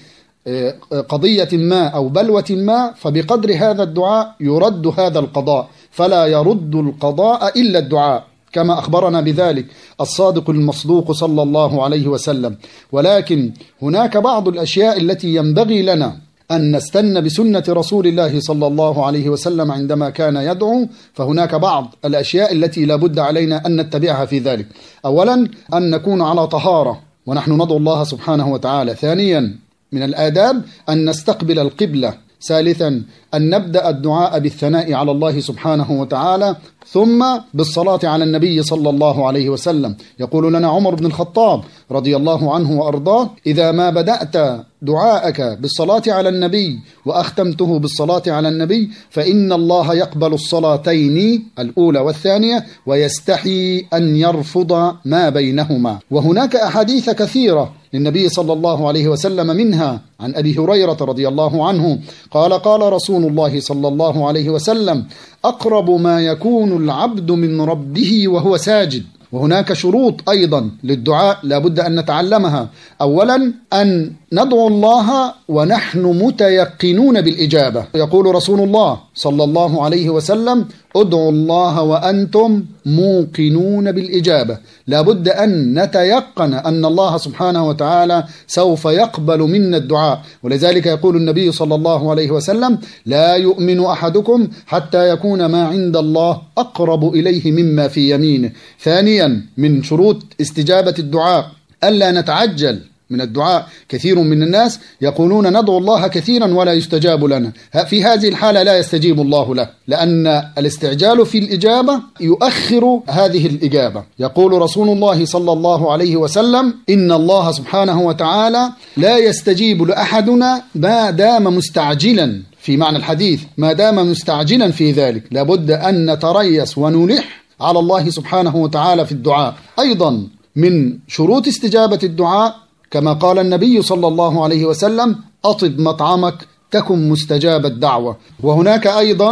آه، 0.47 0.75
قضية 1.09 1.49
ما 1.53 1.87
أو 1.87 2.09
بلوة 2.09 2.45
ما 2.51 2.93
فبقدر 2.97 3.55
هذا 3.55 3.83
الدعاء 3.83 4.35
يرد 4.41 4.87
هذا 4.87 5.19
القضاء. 5.19 5.69
فلا 5.95 6.27
يرد 6.27 6.75
القضاء 6.75 7.61
إلا 7.61 7.79
الدعاء 7.79 8.25
كما 8.53 8.79
أخبرنا 8.79 9.21
بذلك 9.21 9.67
الصادق 10.01 10.51
المصدوق 10.51 11.13
صلى 11.13 11.43
الله 11.43 11.85
عليه 11.85 12.09
وسلم. 12.09 12.57
ولكن 12.93 13.53
هناك 13.83 14.17
بعض 14.17 14.49
الأشياء 14.49 15.01
التي 15.01 15.35
ينبغي 15.35 15.83
لنا 15.83 16.17
أن 16.51 16.77
نستن 16.77 17.21
بسنة 17.25 17.65
رسول 17.69 18.07
الله 18.07 18.41
صلى 18.41 18.67
الله 18.67 19.07
عليه 19.07 19.29
وسلم 19.29 19.73
عندما 19.73 20.11
كان 20.11 20.37
يدعو 20.37 20.89
فهناك 21.15 21.55
بعض 21.55 21.95
الأشياء 22.05 22.53
التي 22.53 22.85
لا 22.85 22.97
بد 22.97 23.19
علينا 23.19 23.67
أن 23.67 23.81
نتبعها 23.81 24.25
في 24.25 24.39
ذلك. 24.39 24.67
أولا 25.05 25.49
أن 25.75 25.91
نكون 25.91 26.23
على 26.23 26.47
طهارة 26.47 27.01
ونحن 27.27 27.53
ندعو 27.53 27.77
الله 27.77 28.05
سبحانه 28.05 28.53
وتعالى. 28.53 28.95
ثانيا 28.95 29.57
من 29.93 30.03
الآداب 30.03 30.63
أن 30.89 31.09
نستقبل 31.11 31.59
القبلة. 31.59 32.15
ثالثا 32.43 33.03
أن 33.35 33.51
نبدأ 33.51 33.89
الدعاء 33.89 34.39
بالثناء 34.39 34.93
على 34.93 35.11
الله 35.11 35.41
سبحانه 35.41 36.01
وتعالى 36.01 36.57
ثم 36.87 37.25
بالصلاة 37.55 38.01
على 38.05 38.25
النبي 38.25 38.63
صلى 38.63 38.91
الله 38.91 39.27
عليه 39.27 39.49
وسلم. 39.49 39.97
يقول 40.21 40.55
لنا 40.55 40.69
عمر 40.69 40.95
بن 40.95 41.07
الخطاب 41.07 41.65
رضي 41.91 42.17
الله 42.17 42.55
عنه 42.55 42.73
وأرضاه 42.81 43.31
إذا 43.47 43.73
ما 43.73 43.91
بدأت 43.91 44.65
دعاءك 44.83 45.59
بالصلاة 45.61 46.03
على 46.09 46.29
النبي 46.29 46.79
وأختمته 47.07 47.79
بالصلاة 47.79 48.23
على 48.27 48.49
النبي 48.49 48.91
فإن 49.11 49.53
الله 49.53 49.95
يقبل 49.95 50.33
الصلاتين 50.35 51.47
الأولى 51.59 51.99
والثانية 51.99 52.65
ويستحي 52.87 53.87
أن 53.95 54.17
يرفض 54.17 54.95
ما 55.05 55.29
بينهما. 55.29 55.99
وهناك 56.11 56.57
أحاديث 56.57 57.11
كثيرة 57.11 57.73
للنبي 57.95 58.29
صلى 58.29 58.53
الله 58.53 58.89
عليه 58.89 59.09
وسلم 59.09 59.47
منها 59.47 60.01
عن 60.21 60.35
أبي 60.35 60.59
هريرة 60.59 60.97
رضي 61.01 61.29
الله 61.29 61.69
عنه 61.69 61.99
قال 62.31 62.53
قال 62.53 62.93
رسول 62.93 63.25
الله 63.25 63.61
صلى 63.61 63.89
الله 63.89 64.29
عليه 64.29 64.51
وسلم 64.51 65.05
أقرب 65.45 65.91
ما 65.91 66.21
يكون 66.21 66.85
العبد 66.85 67.31
من 67.31 67.61
ربه 67.61 68.29
وهو 68.29 68.57
ساجد 68.57 69.05
وهناك 69.33 69.73
شروط 69.73 70.29
أيضا 70.29 70.71
للدعاء 70.85 71.39
لابد 71.43 71.81
أن 71.81 72.01
نتعلمها. 72.01 72.69
أولا 73.01 73.53
أن 73.73 74.13
ندعو 74.35 74.67
الله 74.69 75.09
ونحن 75.49 76.05
متيقنون 76.25 77.21
بالإجابة. 77.21 77.85
يقول 77.95 78.35
رسول 78.35 78.61
الله 78.61 78.99
صلى 79.15 79.45
الله 79.45 79.85
عليه 79.85 80.11
وسلم 80.11 80.69
ادعوا 80.97 81.31
الله 81.31 81.83
وأنتم 81.83 82.65
موقنون 82.87 83.93
بالإجابة. 83.93 84.59
لابد 84.87 85.29
أن 85.29 85.51
نتيقن 85.79 86.55
أن 86.55 86.85
الله 86.85 87.17
سبحانه 87.17 87.69
وتعالى 87.69 88.25
سوف 88.47 88.85
يقبل 88.85 89.39
منا 89.39 89.77
الدعاء. 89.77 90.21
ولذلك 90.43 90.87
يقول 90.87 91.17
النبي 91.17 91.53
صلى 91.53 91.75
الله 91.75 92.11
عليه 92.11 92.31
وسلم 92.31 92.79
لا 93.07 93.35
يؤمن 93.35 93.85
أحدكم 93.85 94.49
حتى 94.67 95.09
يكون 95.09 95.47
ما 95.47 95.67
عند 95.67 95.97
الله 95.97 96.43
أقرب 96.59 97.15
إليه 97.15 97.53
مما 97.53 97.89
في 97.89 98.11
يمينه. 98.15 98.51
ثانيا 98.83 99.43
من 99.57 99.83
شروط 99.83 100.17
استجابة 100.41 100.95
الدعاء 100.99 101.51
ألا 101.85 102.11
نتعجل 102.21 102.81
من 103.11 103.21
الدعاء 103.21 103.67
كثير 103.89 104.19
من 104.19 104.43
الناس 104.43 104.81
يقولون 105.01 105.61
ندعو 105.61 105.79
الله 105.79 106.09
كثيرا 106.09 106.55
ولا 106.55 106.73
يستجاب 106.73 107.25
لنا. 107.25 107.53
في 107.87 108.05
هذه 108.05 108.29
الحالة 108.29 108.63
لا 108.63 108.79
يستجيب 108.79 109.21
الله 109.21 109.55
له 109.55 109.69
لأن 109.89 110.27
الاستعجال 110.59 111.27
في 111.27 111.39
الإجابة 111.39 112.01
يؤخر 112.21 113.01
هذه 113.09 113.47
الإجابة. 113.47 114.05
يقول 114.19 114.53
رسول 114.53 114.89
الله 114.89 115.25
صلى 115.25 115.53
الله 115.53 115.93
عليه 115.93 116.17
وسلم 116.17 116.75
إن 116.91 117.13
الله 117.13 117.53
سبحانه 117.53 118.03
وتعالى 118.03 118.71
لا 118.97 119.19
يستجيب 119.19 119.83
لأحدنا 119.83 120.63
ما 120.75 121.11
دام 121.11 121.45
مستعجلا. 121.57 122.43
في 122.59 122.77
معنى 122.77 122.97
الحديث 122.97 123.43
ما 123.57 123.73
دام 123.73 124.11
مستعجلا 124.11 124.73
في 124.73 124.93
ذلك. 124.93 125.23
لابد 125.31 125.71
أن 125.71 126.11
نتريس 126.11 126.79
ونلح 126.79 127.45
على 127.61 127.79
الله 127.79 128.11
سبحانه 128.11 128.57
وتعالى 128.57 129.07
في 129.07 129.13
الدعاء. 129.13 129.55
أيضا 129.79 130.27
من 130.57 130.99
شروط 131.09 131.47
استجابة 131.49 131.99
الدعاء 132.03 132.64
كما 132.95 133.13
قال 133.13 133.37
النبي 133.39 133.83
صلى 133.83 134.07
الله 134.13 134.45
عليه 134.45 134.65
وسلم 134.71 135.09
أطب 135.45 135.75
مطعمك 135.89 136.39
تكن 136.71 137.09
مستجاب 137.09 137.63
الدعوة. 137.67 138.13
وهناك 138.43 138.87
أيضا 138.87 139.31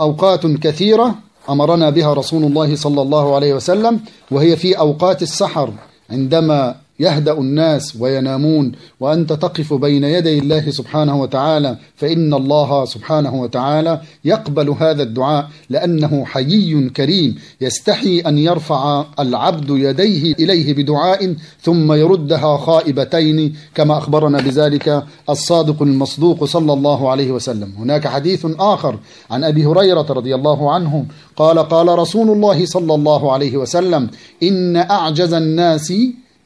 أوقات 0.00 0.46
كثيرة 0.46 1.14
أمرنا 1.50 1.90
بها 1.90 2.10
رسول 2.14 2.42
الله 2.44 2.76
صلى 2.76 3.00
الله 3.02 3.34
عليه 3.34 3.52
وسلم 3.54 3.94
وهي 4.30 4.56
في 4.56 4.78
أوقات 4.78 5.22
السحر 5.22 5.68
عندما 6.10 6.60
يهدأ 7.00 7.32
الناس 7.32 7.96
وينامون 8.00 8.72
وأنت 9.00 9.32
تقف 9.32 9.74
بين 9.74 10.04
يدي 10.04 10.38
الله 10.38 10.70
سبحانه 10.70 11.20
وتعالى 11.20 11.76
فإن 11.96 12.34
الله 12.34 12.84
سبحانه 12.84 13.34
وتعالى 13.34 14.00
يقبل 14.24 14.70
هذا 14.70 15.02
الدعاء 15.02 15.48
لأنه 15.70 16.24
حيي 16.24 16.88
كريم 16.88 17.34
يستحي 17.60 18.20
أن 18.20 18.38
يرفع 18.38 19.04
العبد 19.18 19.70
يديه 19.70 20.32
إليه 20.32 20.74
بدعاء 20.74 21.34
ثم 21.62 21.92
يردها 21.92 22.56
خائبتين 22.56 23.54
كما 23.74 23.98
أخبرنا 23.98 24.38
بذلك 24.40 25.04
الصادق 25.30 25.82
المصدوق 25.82 26.44
صلى 26.44 26.72
الله 26.72 27.10
عليه 27.10 27.30
وسلم. 27.32 27.72
هناك 27.78 28.08
حديث 28.08 28.46
آخر 28.58 28.98
عن 29.30 29.44
أبي 29.44 29.66
هريرة 29.66 30.06
رضي 30.10 30.34
الله 30.34 30.72
عنه 30.72 31.06
قال 31.36 31.58
قال 31.58 31.98
رسول 31.98 32.30
الله 32.30 32.66
صلى 32.66 32.94
الله 32.94 33.32
عليه 33.32 33.56
وسلم 33.56 34.10
إن 34.42 34.76
أعجز 34.76 35.32
الناس 35.32 35.92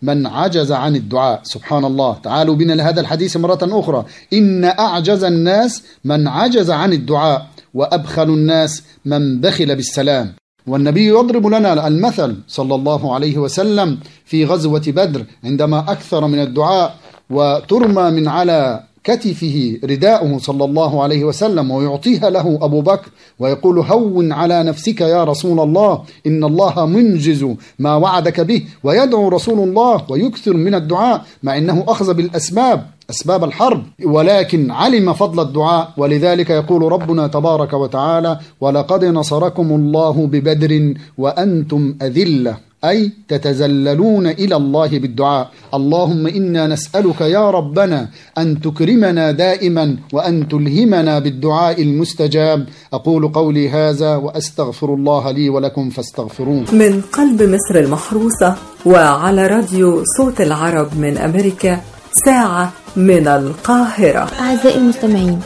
من 0.02 0.26
عجز 0.26 0.72
عن 0.72 0.96
الدعاء. 0.96 1.40
سبحان 1.42 1.84
الله. 1.84 2.16
تعالوا 2.22 2.54
بنا 2.54 2.72
لهذا 2.72 3.00
الحديث 3.00 3.36
مرة 3.36 3.58
أخرى. 3.62 4.04
إن 4.32 4.64
أعجز 4.64 5.24
الناس 5.24 5.82
من 6.04 6.28
عجز 6.28 6.70
عن 6.70 6.92
الدعاء 6.92 7.46
وأبخل 7.74 8.28
الناس 8.28 8.82
من 9.04 9.40
بخل 9.40 9.76
بالسلام. 9.76 10.32
والنبي 10.66 11.06
يضرب 11.06 11.46
لنا 11.46 11.86
المثل 11.86 12.36
صلى 12.48 12.74
الله 12.74 13.14
عليه 13.14 13.38
وسلم 13.38 13.98
في 14.24 14.44
غزوة 14.44 14.82
بدر 14.86 15.24
عندما 15.44 15.78
أكثر 15.78 16.26
من 16.26 16.38
الدعاء 16.38 16.94
وترمى 17.30 18.10
من 18.10 18.28
على 18.28 18.84
كتفه 19.08 19.78
رداؤه 19.84 20.38
صلى 20.38 20.64
الله 20.64 21.02
عليه 21.02 21.24
وسلم 21.24 21.70
ويعطيها 21.70 22.30
له 22.30 22.58
أبو 22.62 22.80
بكر 22.80 23.08
ويقول 23.38 23.78
هون 23.78 24.32
على 24.32 24.62
نفسك 24.62 25.00
يا 25.00 25.24
رسول 25.24 25.60
الله 25.60 26.02
إن 26.26 26.44
الله 26.44 26.86
منجز 26.86 27.42
ما 27.78 27.96
وعدك 27.96 28.40
به 28.40 28.62
ويدعو 28.84 29.28
رسول 29.28 29.68
الله 29.68 30.04
ويكثر 30.08 30.54
من 30.56 30.74
الدعاء 30.74 31.24
مع 31.42 31.56
أنه 31.58 31.84
أخذ 31.88 32.14
بالأسباب 32.14 32.86
أسباب 33.10 33.44
الحرب 33.44 33.82
ولكن 34.04 34.70
علم 34.70 35.12
فضل 35.12 35.38
الدعاء 35.42 35.92
ولذلك 35.96 36.50
يقول 36.50 36.92
ربنا 36.92 37.26
تبارك 37.26 37.72
وتعالى 37.72 38.38
ولقد 38.60 39.04
نصركم 39.04 39.72
الله 39.72 40.26
ببدر 40.26 40.94
وأنتم 41.18 41.94
أذلة. 42.02 42.67
أي 42.84 43.12
تتزللون 43.28 44.26
إلى 44.26 44.56
الله 44.56 44.98
بالدعاء. 44.98 45.50
اللهم 45.74 46.26
إنا 46.26 46.66
نسألك 46.66 47.20
يا 47.20 47.50
ربنا 47.50 48.08
أن 48.38 48.60
تكرمنا 48.60 49.30
دائما 49.30 49.96
وأن 50.12 50.48
تلهمنا 50.48 51.18
بالدعاء 51.18 51.82
المستجاب. 51.82 52.66
أقول 52.92 53.28
قولي 53.28 53.68
هذا 53.68 54.16
وأستغفر 54.16 54.94
الله 54.94 55.30
لي 55.30 55.48
ولكم 55.48 55.90
فاستغفروه. 55.90 56.64
من 56.72 57.00
قلب 57.00 57.42
مصر 57.42 57.78
المحروسة 57.78 58.54
وعلى 58.86 59.46
راديو 59.46 60.04
صوت 60.18 60.40
العرب 60.40 60.98
من 60.98 61.18
أمريكا 61.18 61.80
ساعة 62.24 62.72
من 62.96 63.26
القاهرة. 63.28 64.28
أعزائي 64.40 64.78
المستمعين 64.78 65.40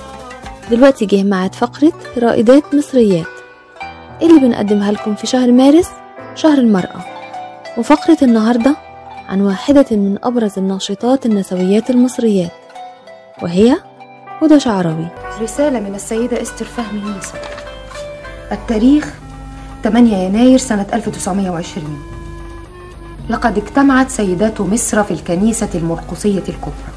دلوقتي 0.71 1.07
جه 1.07 1.25
معاد 1.25 1.55
فقرة 1.55 1.93
رائدات 2.19 2.75
مصريات. 2.75 3.27
اللي 4.23 4.41
بنقدمها 4.41 4.93
لكم 4.93 5.15
في 5.15 5.27
شهر 5.27 5.53
مارس؟ 5.53 5.89
شهر 6.35 6.59
المرأة. 6.59 7.12
وفقرة 7.79 8.17
النهاردة 8.23 8.77
عن 9.29 9.41
واحدة 9.41 9.87
من 9.91 10.19
أبرز 10.25 10.59
الناشطات 10.59 11.27
النسويات 11.27 11.91
المصريات 11.91 12.51
وهي 13.43 13.77
هدى 14.43 14.61
شعراوي 14.61 15.07
رسالة 15.43 15.81
من 15.81 15.95
السيدة 15.95 16.43
إستر 16.43 16.65
فهمي 16.65 17.01
موسى 17.01 17.33
التاريخ 18.53 19.15
8 19.85 20.17
يناير 20.17 20.59
سنة 20.59 20.87
1920 20.93 22.03
لقد 23.31 23.59
اجتمعت 23.59 24.11
سيدات 24.11 24.61
مصر 24.61 25.03
في 25.03 25.11
الكنيسة 25.11 25.69
المرقسية 25.75 26.43
الكبرى 26.49 26.93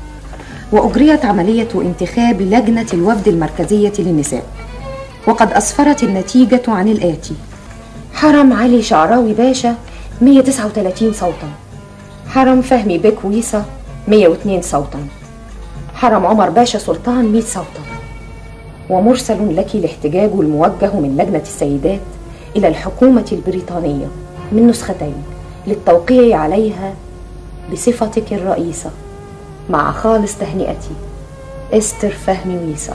وأجريت 0.72 1.26
عملية 1.26 1.68
انتخاب 1.76 2.42
لجنة 2.42 2.86
الوفد 2.94 3.28
المركزية 3.28 3.94
للنساء. 4.00 4.44
وقد 5.28 5.52
أسفرت 5.54 6.04
النتيجة 6.04 6.62
عن 6.68 6.88
الآتي. 6.88 7.34
حرم 8.14 8.54
علي 8.54 8.82
شعراوي 8.82 9.34
باشا 9.34 9.76
139 10.22 11.14
صوتا. 11.14 11.50
حرم 12.28 12.62
فهمي 12.62 12.98
بك 12.98 13.26
ويصة 13.26 13.66
102 14.08 14.62
صوتا. 14.62 15.08
حرم 15.94 16.26
عمر 16.26 16.50
باشا 16.50 16.80
سلطان 16.80 17.26
100 17.26 17.42
صوتا. 17.42 17.82
ومرسل 18.90 19.56
لك 19.56 19.76
الاحتجاج 19.76 20.30
الموجه 20.34 20.92
من 20.94 21.18
لجنة 21.20 21.42
السيدات 21.42 22.00
إلى 22.56 22.68
الحكومة 22.68 23.26
البريطانية 23.32 24.06
من 24.52 24.68
نسختين 24.68 25.24
للتوقيع 25.68 26.38
عليها 26.38 26.94
بصفتك 27.72 28.34
الرئيسة 28.34 28.92
مع 29.70 29.92
خالص 29.92 30.36
تهنئتي 30.38 30.96
إستر 31.74 32.10
فهمي 32.10 32.58
ويسا. 32.58 32.94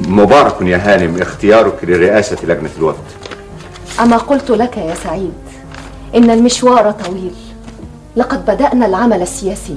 مبارك 0.00 0.62
يا 0.62 0.76
هانم 0.76 1.22
اختيارك 1.22 1.84
لرئاسة 1.84 2.36
لجنة 2.44 2.70
الوفد. 2.78 3.04
أما 4.00 4.16
قلت 4.16 4.50
لك 4.50 4.76
يا 4.76 4.94
سعيد 4.94 5.32
إن 6.14 6.30
المشوار 6.30 6.90
طويل. 6.90 7.34
لقد 8.16 8.44
بدأنا 8.44 8.86
العمل 8.86 9.22
السياسي 9.22 9.76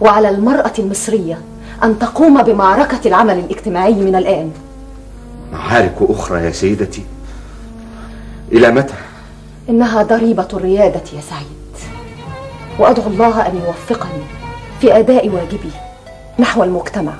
وعلى 0.00 0.28
المرأة 0.28 0.72
المصرية 0.78 1.40
أن 1.84 1.98
تقوم 1.98 2.42
بمعركة 2.42 3.08
العمل 3.08 3.38
الاجتماعي 3.38 3.94
من 3.94 4.16
الآن. 4.16 4.50
معارك 5.52 5.94
أخرى 6.00 6.44
يا 6.44 6.50
سيدتي. 6.50 7.04
إلى 8.52 8.70
متى؟ 8.70 8.94
إنها 9.68 10.02
ضريبة 10.02 10.48
الريادة 10.52 11.02
يا 11.16 11.20
سعيد. 11.20 11.56
وأدعو 12.78 13.06
الله 13.06 13.46
أن 13.46 13.60
يوفقني 13.66 14.22
في 14.80 14.98
أداء 14.98 15.28
واجبي 15.28 15.70
نحو 16.38 16.64
المجتمع 16.64 17.12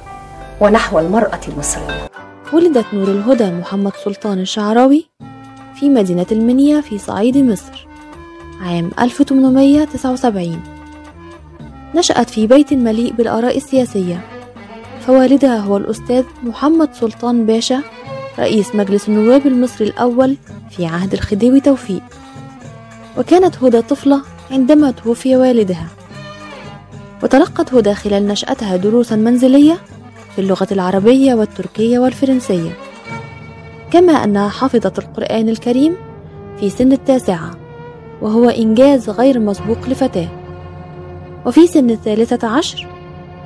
ونحو 0.61 0.99
المرأة 0.99 1.41
المصرية. 1.49 2.09
ولدت 2.53 2.87
نور 2.95 3.09
الهدى 3.09 3.51
محمد 3.51 3.93
سلطان 4.05 4.39
الشعراوي 4.39 5.07
في 5.81 5.89
مدينة 5.89 6.27
المنيا 6.33 6.81
في 6.81 6.99
صعيد 6.99 7.39
مصر. 7.39 7.86
عام 8.61 8.91
1879 9.01 10.61
نشأت 11.95 12.31
في 12.31 12.47
بيت 12.47 12.73
مليء 12.73 13.13
بالآراء 13.13 13.57
السياسية. 13.57 14.21
فوالدها 15.01 15.59
هو 15.59 15.77
الأستاذ 15.77 16.25
محمد 16.43 16.95
سلطان 16.95 17.47
باشا 17.47 17.83
رئيس 18.39 18.75
مجلس 18.75 19.09
النواب 19.09 19.47
المصري 19.47 19.89
الأول 19.89 20.37
في 20.71 20.87
عهد 20.87 21.13
الخديوي 21.13 21.61
توفيق. 21.61 22.03
وكانت 23.19 23.65
هدى 23.65 23.83
طفلة 23.83 24.23
عندما 24.51 24.91
توفي 24.91 25.37
والدها. 25.37 25.87
وتلقت 27.23 27.75
هدى 27.75 27.95
خلال 27.95 28.27
نشأتها 28.27 28.77
دروسا 28.77 29.17
منزلية 29.17 29.79
في 30.35 30.41
اللغة 30.41 30.69
العربية 30.73 31.35
والتركية 31.35 31.99
والفرنسية. 31.99 32.71
كما 33.91 34.13
أنها 34.13 34.49
حفظت 34.49 34.99
القرآن 34.99 35.49
الكريم 35.49 35.97
في 36.61 36.71
سن 36.71 36.93
التاسعة. 36.93 37.66
وهو 38.23 38.49
إنجاز 38.49 39.11
غير 39.11 39.39
مسبوق 39.39 39.89
لفتاة. 39.89 40.29
وفي 41.47 41.67
سن 41.67 41.91
الثالثة 41.91 42.49
عشر 42.49 42.87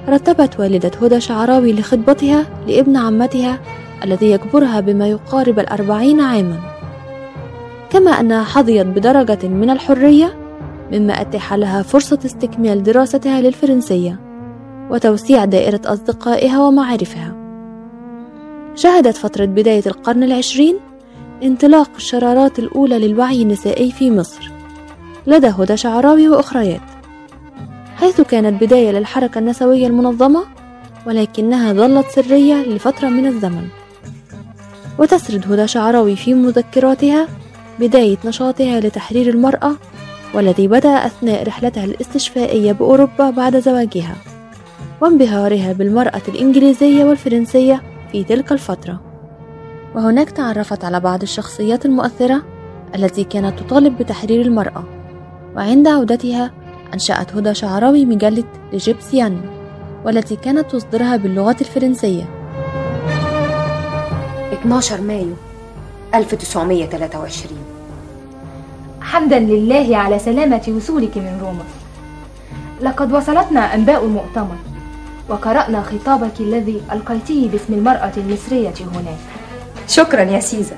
رتبت 0.09 0.61
والدة 0.61 0.91
هدى 1.03 1.21
شعراوي 1.21 1.73
لخطبتها 1.73 2.47
لابن 2.67 2.97
عمتها 2.97 3.59
الذي 4.05 4.31
يكبرها 4.31 4.81
بما 4.81 5.09
يقارب 5.09 5.59
الأربعين 5.59 6.21
عاما. 6.21 6.61
كما 7.91 8.11
أنها 8.11 8.45
حظيت 8.45 8.87
بدرجة 8.87 9.49
من 9.49 9.71
الحرية 9.71 10.35
مما 10.93 11.21
أتاح 11.21 11.55
لها 11.55 11.83
فرصة 11.83 12.19
استكمال 12.25 12.83
دراستها 12.83 13.41
للفرنسية 13.41 14.21
وتوسيع 14.91 15.45
دائرة 15.45 15.81
أصدقائها 15.85 16.63
ومعارفها. 16.63 17.35
شهدت 18.75 19.17
فترة 19.17 19.45
بداية 19.45 19.83
القرن 19.87 20.23
العشرين 20.23 20.77
انطلاق 21.43 21.91
الشرارات 21.97 22.59
الأولى 22.59 22.99
للوعي 22.99 23.43
النسائي 23.43 23.93
في 23.93 24.11
مصر. 24.11 24.60
لدى 25.31 25.47
هدى 25.47 25.77
شعراوي 25.77 26.29
وأخريات. 26.29 26.81
حيث 27.97 28.21
كانت 28.21 28.65
بداية 28.65 28.91
للحركة 28.91 29.39
النسوية 29.39 29.87
المنظمة 29.87 30.45
ولكنها 31.07 31.73
ظلت 31.73 32.07
سرية 32.09 32.55
لفترة 32.55 33.09
من 33.09 33.27
الزمن. 33.27 33.69
وتسرد 34.99 35.53
هدى 35.53 35.67
شعراوي 35.67 36.17
في 36.17 36.35
مذكراتها 36.35 37.29
بداية 37.79 38.17
نشاطها 38.25 38.81
لتحرير 38.81 39.29
المرأة 39.29 39.73
والذي 40.35 40.69
بدأ 40.69 40.89
أثناء 40.89 41.47
رحلتها 41.47 41.85
الاستشفائية 41.85 42.73
بأوروبا 42.73 43.31
بعد 43.31 43.61
زواجها 43.61 44.17
وانبهارها 45.01 45.73
بالمرأة 45.73 46.23
الإنجليزية 46.29 47.05
والفرنسية 47.05 47.83
في 48.13 48.25
تلك 48.25 48.53
الفترة. 48.53 49.01
وهناك 49.95 50.31
تعرفت 50.31 50.85
على 50.85 51.01
بعض 51.01 51.23
الشخصيات 51.23 51.87
المؤثرة 51.87 52.43
التي 52.95 53.25
كانت 53.25 53.59
تطالب 53.61 53.99
بتحرير 53.99 54.41
المرأة. 54.41 55.00
وعند 55.57 55.89
عودتها 55.89 56.51
أنشأت 56.95 57.37
هدى 57.37 57.55
شعراوي 57.55 58.05
مجلة 58.05 58.45
لجيبسيان 58.73 59.41
والتي 60.05 60.37
كانت 60.37 60.71
تصدرها 60.71 61.17
باللغة 61.17 61.57
الفرنسية. 61.61 62.25
12 64.53 65.01
مايو 65.01 65.35
1923 66.15 67.59
حمدا 69.01 69.39
لله 69.39 69.97
على 69.97 70.19
سلامة 70.19 70.63
وصولك 70.77 71.17
من 71.17 71.39
روما. 71.43 71.65
لقد 72.83 73.13
وصلتنا 73.13 73.75
أنباء 73.75 74.05
المؤتمر 74.05 74.57
وقرأنا 75.29 75.83
خطابك 75.83 76.41
الذي 76.41 76.81
ألقيتيه 76.93 77.49
باسم 77.49 77.75
المرأة 77.75 78.13
المصرية 78.17 78.75
هناك. 78.95 79.19
شكرا 79.89 80.23
يا 80.23 80.41
سيزا 80.41 80.77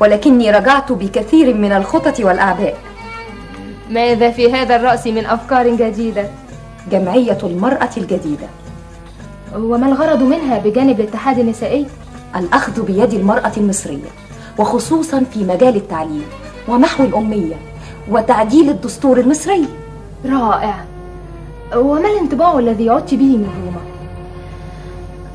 ولكني 0.00 0.50
رجعت 0.50 0.92
بكثير 0.92 1.54
من 1.54 1.72
الخطط 1.72 2.20
والأعباء. 2.20 2.87
ماذا 3.90 4.30
في 4.30 4.52
هذا 4.52 4.76
الرأس 4.76 5.06
من 5.06 5.26
أفكار 5.26 5.68
جديدة؟ 5.76 6.26
جمعية 6.90 7.38
المرأة 7.42 7.90
الجديدة 7.96 8.46
وما 9.56 9.86
الغرض 9.86 10.22
منها 10.22 10.58
بجانب 10.58 11.00
الاتحاد 11.00 11.38
النسائي؟ 11.38 11.86
الأخذ 12.36 12.82
بيد 12.82 13.14
المرأة 13.14 13.52
المصرية 13.56 14.08
وخصوصا 14.58 15.24
في 15.32 15.44
مجال 15.44 15.76
التعليم 15.76 16.24
ومحو 16.68 17.04
الأمية 17.04 17.54
وتعديل 18.10 18.70
الدستور 18.70 19.20
المصري 19.20 19.64
رائع 20.26 20.84
وما 21.76 22.08
الانطباع 22.08 22.58
الذي 22.58 22.90
عدت 22.90 23.14
به 23.14 23.36
من 23.36 23.50
روما؟ 23.64 23.88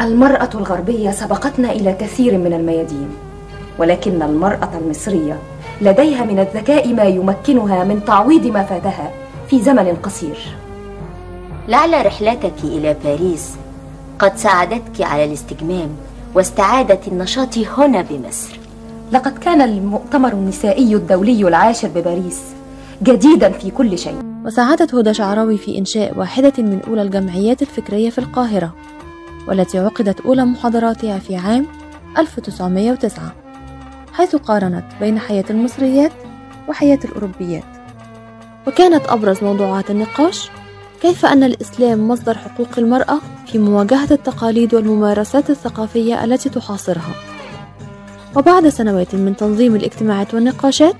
المرأة 0.01 0.49
الغربية 0.55 1.11
سبقتنا 1.11 1.71
إلى 1.71 1.93
كثير 1.93 2.37
من 2.37 2.53
الميادين 2.53 3.09
ولكن 3.79 4.21
المرأة 4.21 4.69
المصرية 4.81 5.37
لديها 5.83 6.25
من 6.25 6.39
الذكاء 6.39 6.93
ما 6.93 7.03
يمكنها 7.03 7.83
من 7.83 8.05
تعويض 8.05 8.47
ما 8.47 8.63
فاتها 8.63 9.11
في 9.49 9.61
زمن 9.61 9.95
قصير. 10.03 10.37
لعل 11.67 12.05
رحلتك 12.05 12.53
إلى 12.63 12.95
باريس 13.03 13.55
قد 14.19 14.37
ساعدتك 14.37 15.01
على 15.01 15.23
الاستجمام 15.25 15.89
واستعادة 16.35 16.99
النشاط 17.07 17.57
هنا 17.57 18.01
بمصر. 18.01 18.59
لقد 19.11 19.37
كان 19.37 19.61
المؤتمر 19.61 20.33
النسائي 20.33 20.95
الدولي 20.95 21.47
العاشر 21.47 21.87
بباريس 21.87 22.41
جديدا 23.03 23.49
في 23.49 23.71
كل 23.71 23.97
شيء. 23.97 24.15
وساعدت 24.45 24.95
هدى 24.95 25.13
شعراوي 25.13 25.57
في 25.57 25.77
إنشاء 25.77 26.17
واحدة 26.17 26.53
من 26.57 26.79
أولى 26.87 27.01
الجمعيات 27.01 27.61
الفكرية 27.61 28.09
في 28.09 28.17
القاهرة 28.17 28.73
والتي 29.47 29.79
عقدت 29.79 30.21
أولى 30.21 30.45
محاضراتها 30.45 31.19
في 31.19 31.35
عام 31.35 31.65
1909 32.17 33.42
حيث 34.13 34.35
قارنت 34.35 34.85
بين 34.99 35.19
حياة 35.19 35.45
المصريات 35.49 36.11
وحياة 36.67 36.99
الأوروبيات. 37.05 37.63
وكانت 38.67 39.05
أبرز 39.07 39.43
موضوعات 39.43 39.91
النقاش 39.91 40.49
كيف 41.01 41.25
أن 41.25 41.43
الإسلام 41.43 42.07
مصدر 42.07 42.37
حقوق 42.37 42.67
المرأة 42.77 43.19
في 43.47 43.59
مواجهة 43.59 44.07
التقاليد 44.11 44.73
والممارسات 44.73 45.49
الثقافية 45.49 46.23
التي 46.23 46.49
تحاصرها. 46.49 47.13
وبعد 48.35 48.69
سنوات 48.69 49.15
من 49.15 49.35
تنظيم 49.35 49.75
الاجتماعات 49.75 50.33
والنقاشات 50.33 50.95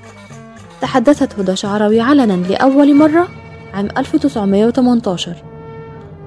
تحدثت 0.82 1.40
هدى 1.40 1.56
شعراوي 1.56 2.02
علنا 2.02 2.34
لأول 2.34 2.96
مرة 2.96 3.28
عام 3.74 3.88
1918 3.98 5.36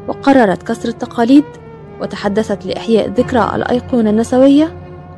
وقررت 0.08 0.62
كسر 0.62 0.88
التقاليد 0.88 1.44
وتحدثت 2.00 2.66
لإحياء 2.66 3.08
ذكرى 3.08 3.52
الأيقونة 3.54 4.10
النسوية 4.10 4.76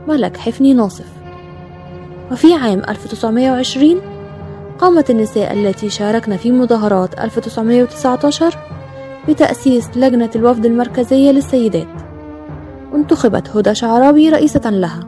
ملك 0.08 0.36
حفني 0.36 0.74
ناصف. 0.74 1.17
وفي 2.32 2.54
عام 2.54 2.82
1920 2.88 4.00
قامت 4.78 5.10
النساء 5.10 5.52
التي 5.52 5.90
شاركن 5.90 6.36
في 6.36 6.52
مظاهرات 6.52 7.20
1919 7.20 8.54
بتأسيس 9.28 9.88
لجنة 9.96 10.30
الوفد 10.36 10.66
المركزية 10.66 11.30
للسيدات. 11.30 11.88
وانتخبت 12.92 13.56
هدى 13.56 13.74
شعراوي 13.74 14.28
رئيسة 14.28 14.70
لها. 14.70 15.00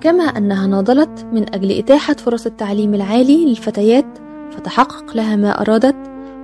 كما 0.00 0.24
أنها 0.24 0.66
ناضلت 0.66 1.26
من 1.32 1.54
أجل 1.54 1.78
إتاحة 1.78 2.14
فرص 2.14 2.46
التعليم 2.46 2.94
العالي 2.94 3.46
للفتيات 3.46 4.06
فتحقق 4.50 5.16
لها 5.16 5.36
ما 5.36 5.60
أرادت 5.60 5.96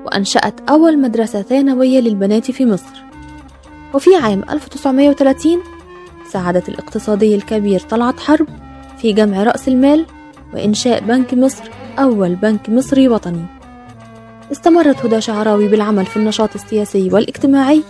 وأنشأت 0.06 0.70
أول 0.70 0.98
مدرسة 0.98 1.42
ثانوية 1.42 2.00
للبنات 2.00 2.50
في 2.50 2.66
مصر. 2.66 3.04
وفي 3.94 4.10
عام 4.16 4.44
1930 4.50 5.58
ساعدت 6.30 6.68
الاقتصادي 6.68 7.34
الكبير 7.34 7.80
طلعت 7.80 8.20
حرب 8.20 8.46
في 9.02 9.12
جمع 9.12 9.42
رأس 9.42 9.68
المال 9.68 10.06
وإنشاء 10.54 11.00
بنك 11.00 11.34
مصر 11.34 11.64
أول 11.98 12.34
بنك 12.34 12.68
مصري 12.68 13.08
وطني. 13.08 13.44
استمرت 14.52 15.06
هدى 15.06 15.20
شعراوي 15.20 15.68
بالعمل 15.68 16.06
في 16.06 16.16
النشاط 16.16 16.54
السياسي 16.54 17.10
والاجتماعي 17.12 17.82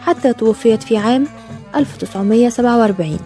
حتى 0.00 0.32
توفيت 0.32 0.82
في 0.82 0.96
عام 0.96 1.26
1947 1.76 3.18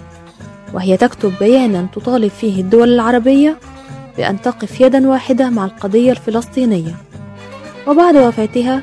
وهي 0.74 0.96
تكتب 0.96 1.32
بيانا 1.40 1.87
تطالب 1.94 2.30
فيه 2.30 2.61
الدول 2.61 2.92
العربية 2.92 3.56
بأن 4.16 4.40
تقف 4.40 4.80
يدا 4.80 5.08
واحدة 5.08 5.50
مع 5.50 5.64
القضية 5.64 6.11
الفلسطينية. 6.11 6.94
وبعد 7.87 8.16
وفاتها 8.16 8.82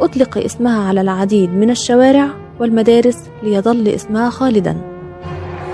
أطلق 0.00 0.38
اسمها 0.38 0.88
على 0.88 1.00
العديد 1.00 1.50
من 1.50 1.70
الشوارع 1.70 2.28
والمدارس 2.58 3.18
ليظل 3.42 3.88
اسمها 3.88 4.30
خالدا. 4.30 4.89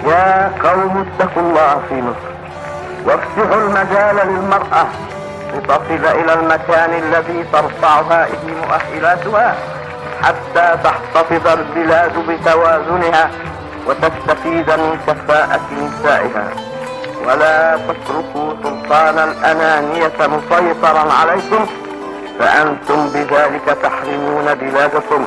يا 0.04 0.52
قوم 0.62 1.06
اتقوا 1.06 1.42
الله 1.42 1.82
في 1.88 1.94
مصر. 1.94 2.36
وافسحوا 3.06 3.62
المجال 3.62 4.28
للمرأة 4.28 4.86
لتصل 5.54 6.06
إلى 6.18 6.34
المكان 6.34 6.90
الذي 6.90 7.44
ترفعها 7.52 8.26
إليه 8.26 8.54
مؤهلاتها 8.66 9.54
حتى 10.22 10.78
تحتفظ 10.84 11.46
البلاد 11.46 12.12
بتوازنها 12.28 13.30
وتستفيد 13.86 14.70
من 14.70 14.98
كفاءة 15.06 15.60
نسائها. 15.82 16.48
ولا 17.26 17.76
تتركوا 17.76 18.54
سلطان 18.62 19.18
الأنانية 19.18 20.12
مسيطرا 20.20 21.12
عليكم 21.12 21.66
فأنتم 22.38 23.08
بذلك 23.08 23.76
تحرمون 23.82 24.54
بلادكم 24.54 25.26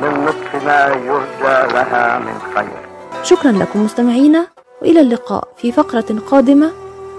من 0.00 0.24
نصف 0.24 0.64
ما 0.64 0.86
يرجى 0.86 1.72
لها 1.72 2.18
من 2.18 2.40
خير. 2.54 2.83
شكرا 3.24 3.52
لكم 3.52 3.84
مستمعينا 3.84 4.46
وإلى 4.82 5.00
اللقاء 5.00 5.48
في 5.56 5.72
فقرة 5.72 6.18
قادمة 6.30 6.72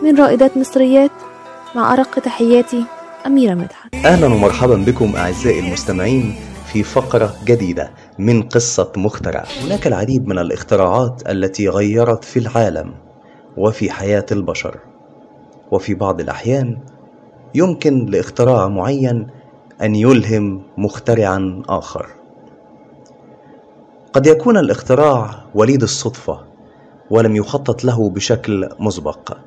من 0.03 0.17
رائدات 0.19 0.57
مصريات. 0.57 1.11
مع 1.75 1.93
أرق 1.93 2.19
تحياتي 2.19 2.83
أميرة 3.25 3.53
مدحت. 3.53 3.95
أهلا 4.05 4.27
ومرحبا 4.27 4.75
بكم 4.75 5.15
أعزائي 5.15 5.59
المستمعين 5.59 6.35
في 6.73 6.83
فقرة 6.83 7.33
جديدة 7.45 7.91
من 8.19 8.41
قصة 8.43 8.91
مخترع. 8.97 9.45
هناك 9.63 9.87
العديد 9.87 10.27
من 10.27 10.39
الاختراعات 10.39 11.23
التي 11.29 11.69
غيرت 11.69 12.23
في 12.23 12.39
العالم 12.39 12.93
وفي 13.57 13.91
حياة 13.91 14.25
البشر. 14.31 14.77
وفي 15.71 15.93
بعض 15.93 16.19
الأحيان 16.19 16.77
يمكن 17.55 18.05
لاختراع 18.05 18.67
معين 18.67 19.27
أن 19.81 19.95
يلهم 19.95 20.63
مخترعا 20.77 21.63
آخر. 21.69 22.07
قد 24.15 24.27
يكون 24.27 24.57
الاختراع 24.57 25.29
وليد 25.55 25.83
الصدفة 25.83 26.39
ولم 27.09 27.35
يخطط 27.35 27.83
له 27.83 28.09
بشكل 28.09 28.69
مسبق 28.79 29.37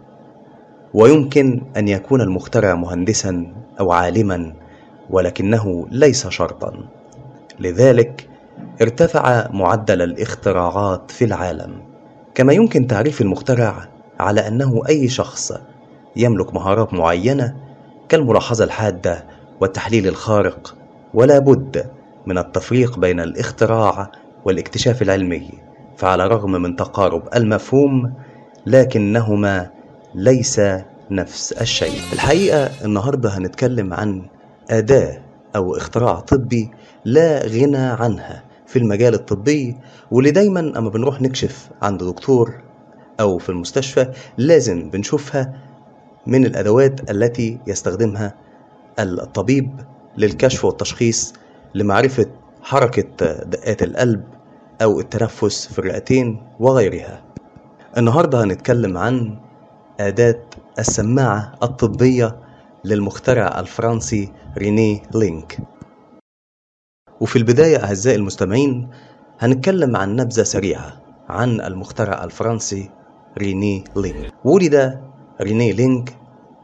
ويمكن 0.94 1.62
أن 1.76 1.88
يكون 1.88 2.20
المخترع 2.20 2.74
مهندسا 2.74 3.54
أو 3.80 3.92
عالما 3.92 4.54
ولكنه 5.10 5.86
ليس 5.90 6.28
شرطا. 6.28 6.88
لذلك 7.60 8.28
ارتفع 8.82 9.48
معدل 9.52 10.02
الاختراعات 10.02 11.10
في 11.10 11.24
العالم 11.24 11.82
كما 12.34 12.52
يمكن 12.52 12.86
تعريف 12.86 13.20
المخترع 13.20 13.88
على 14.20 14.48
أنه 14.48 14.82
أي 14.88 15.08
شخص 15.08 15.52
يملك 16.16 16.54
مهارات 16.54 16.94
معينة 16.94 17.56
كالملاحظة 18.08 18.64
الحادة 18.64 19.24
والتحليل 19.60 20.08
الخارق 20.08 20.74
ولا 21.14 21.38
بد 21.38 21.90
من 22.26 22.38
التفريق 22.38 22.98
بين 22.98 23.20
الاختراع 23.20 24.10
والاكتشاف 24.48 25.02
العلمي 25.02 25.50
فعلى 25.96 26.24
الرغم 26.26 26.52
من 26.52 26.76
تقارب 26.76 27.22
المفهوم 27.36 28.12
لكنهما 28.66 29.70
ليس 30.14 30.60
نفس 31.10 31.52
الشيء. 31.52 32.00
الحقيقة 32.12 32.70
النهاردة 32.84 33.28
هنتكلم 33.30 33.94
عن 33.94 34.22
أداة 34.70 35.20
أو 35.56 35.76
اختراع 35.76 36.20
طبي 36.20 36.70
لا 37.04 37.46
غنى 37.46 37.76
عنها 37.76 38.44
في 38.66 38.78
المجال 38.78 39.14
الطبي 39.14 39.76
واللي 40.10 40.30
دايما 40.30 40.60
أما 40.60 40.90
بنروح 40.90 41.22
نكشف 41.22 41.68
عند 41.82 42.04
دكتور 42.04 42.54
أو 43.20 43.38
في 43.38 43.48
المستشفى 43.48 44.12
لازم 44.38 44.90
بنشوفها 44.90 45.54
من 46.26 46.46
الأدوات 46.46 47.10
التي 47.10 47.58
يستخدمها 47.66 48.34
الطبيب 48.98 49.80
للكشف 50.16 50.64
والتشخيص 50.64 51.32
لمعرفة 51.74 52.26
حركة 52.62 53.42
دقات 53.42 53.82
القلب 53.82 54.22
أو 54.82 55.00
التنفس 55.00 55.66
في 55.66 55.78
الرئتين 55.78 56.42
وغيرها. 56.60 57.22
النهاردة 57.96 58.44
هنتكلم 58.44 58.98
عن 58.98 59.38
أداة 60.00 60.40
السماعة 60.78 61.54
الطبية 61.62 62.36
للمخترع 62.84 63.60
الفرنسي 63.60 64.32
ريني 64.58 65.02
لينك. 65.14 65.58
وفي 67.20 67.36
البداية 67.36 67.84
أعزائي 67.84 68.16
المستمعين 68.16 68.88
هنتكلم 69.40 69.96
عن 69.96 70.16
نبذة 70.16 70.42
سريعة 70.42 71.02
عن 71.28 71.60
المخترع 71.60 72.24
الفرنسي 72.24 72.90
ريني 73.38 73.84
لينك. 73.96 74.34
ولد 74.44 75.00
ريني 75.40 75.72
لينك 75.72 76.16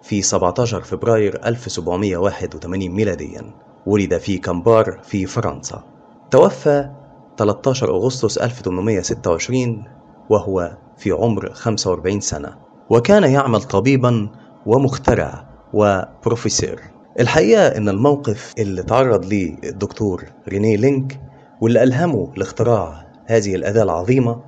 في 0.02 0.22
17 0.22 0.82
فبراير 0.82 1.46
1781 1.46 2.88
ميلاديا. 2.90 3.50
ولد 3.86 4.18
في 4.18 4.38
كامبار 4.38 5.00
في 5.02 5.26
فرنسا. 5.26 5.82
توفى 6.30 6.90
13 7.38 7.90
أغسطس 7.90 8.38
1826 8.38 9.84
وهو 10.30 10.76
في 10.96 11.10
عمر 11.10 11.52
45 11.52 12.20
سنة. 12.20 12.54
وكان 12.90 13.24
يعمل 13.24 13.62
طبيبا 13.62 14.28
ومخترع 14.66 15.46
وبروفيسور 15.72 16.80
الحقيقة 17.20 17.66
إن 17.66 17.88
الموقف 17.88 18.52
اللي 18.58 18.82
تعرض 18.82 19.24
ليه 19.24 19.56
الدكتور 19.64 20.24
ريني 20.48 20.76
لينك 20.76 21.20
واللي 21.60 21.82
ألهمه 21.82 22.32
لاختراع 22.36 23.06
هذه 23.26 23.54
الأداة 23.54 23.82
العظيمة 23.82 24.40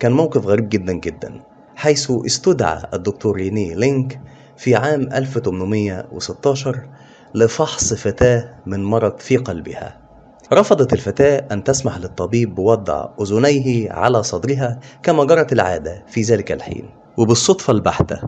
كان 0.00 0.12
موقف 0.12 0.46
غريب 0.46 0.68
جدا 0.68 0.92
جدا 0.92 1.40
حيث 1.76 2.10
استدعى 2.26 2.82
الدكتور 2.94 3.36
ريني 3.36 3.74
لينك 3.74 4.20
في 4.56 4.74
عام 4.74 5.00
1816 5.12 6.88
لفحص 7.34 7.94
فتاة 7.94 8.54
من 8.66 8.84
مرض 8.84 9.18
في 9.18 9.36
قلبها. 9.36 10.07
رفضت 10.52 10.92
الفتاة 10.92 11.46
أن 11.52 11.64
تسمح 11.64 11.98
للطبيب 11.98 12.54
بوضع 12.54 13.08
أذنيه 13.20 13.92
على 13.92 14.22
صدرها 14.22 14.80
كما 15.02 15.24
جرت 15.24 15.52
العادة 15.52 16.04
في 16.08 16.22
ذلك 16.22 16.52
الحين. 16.52 16.90
وبالصدفة 17.16 17.72
البحتة 17.72 18.20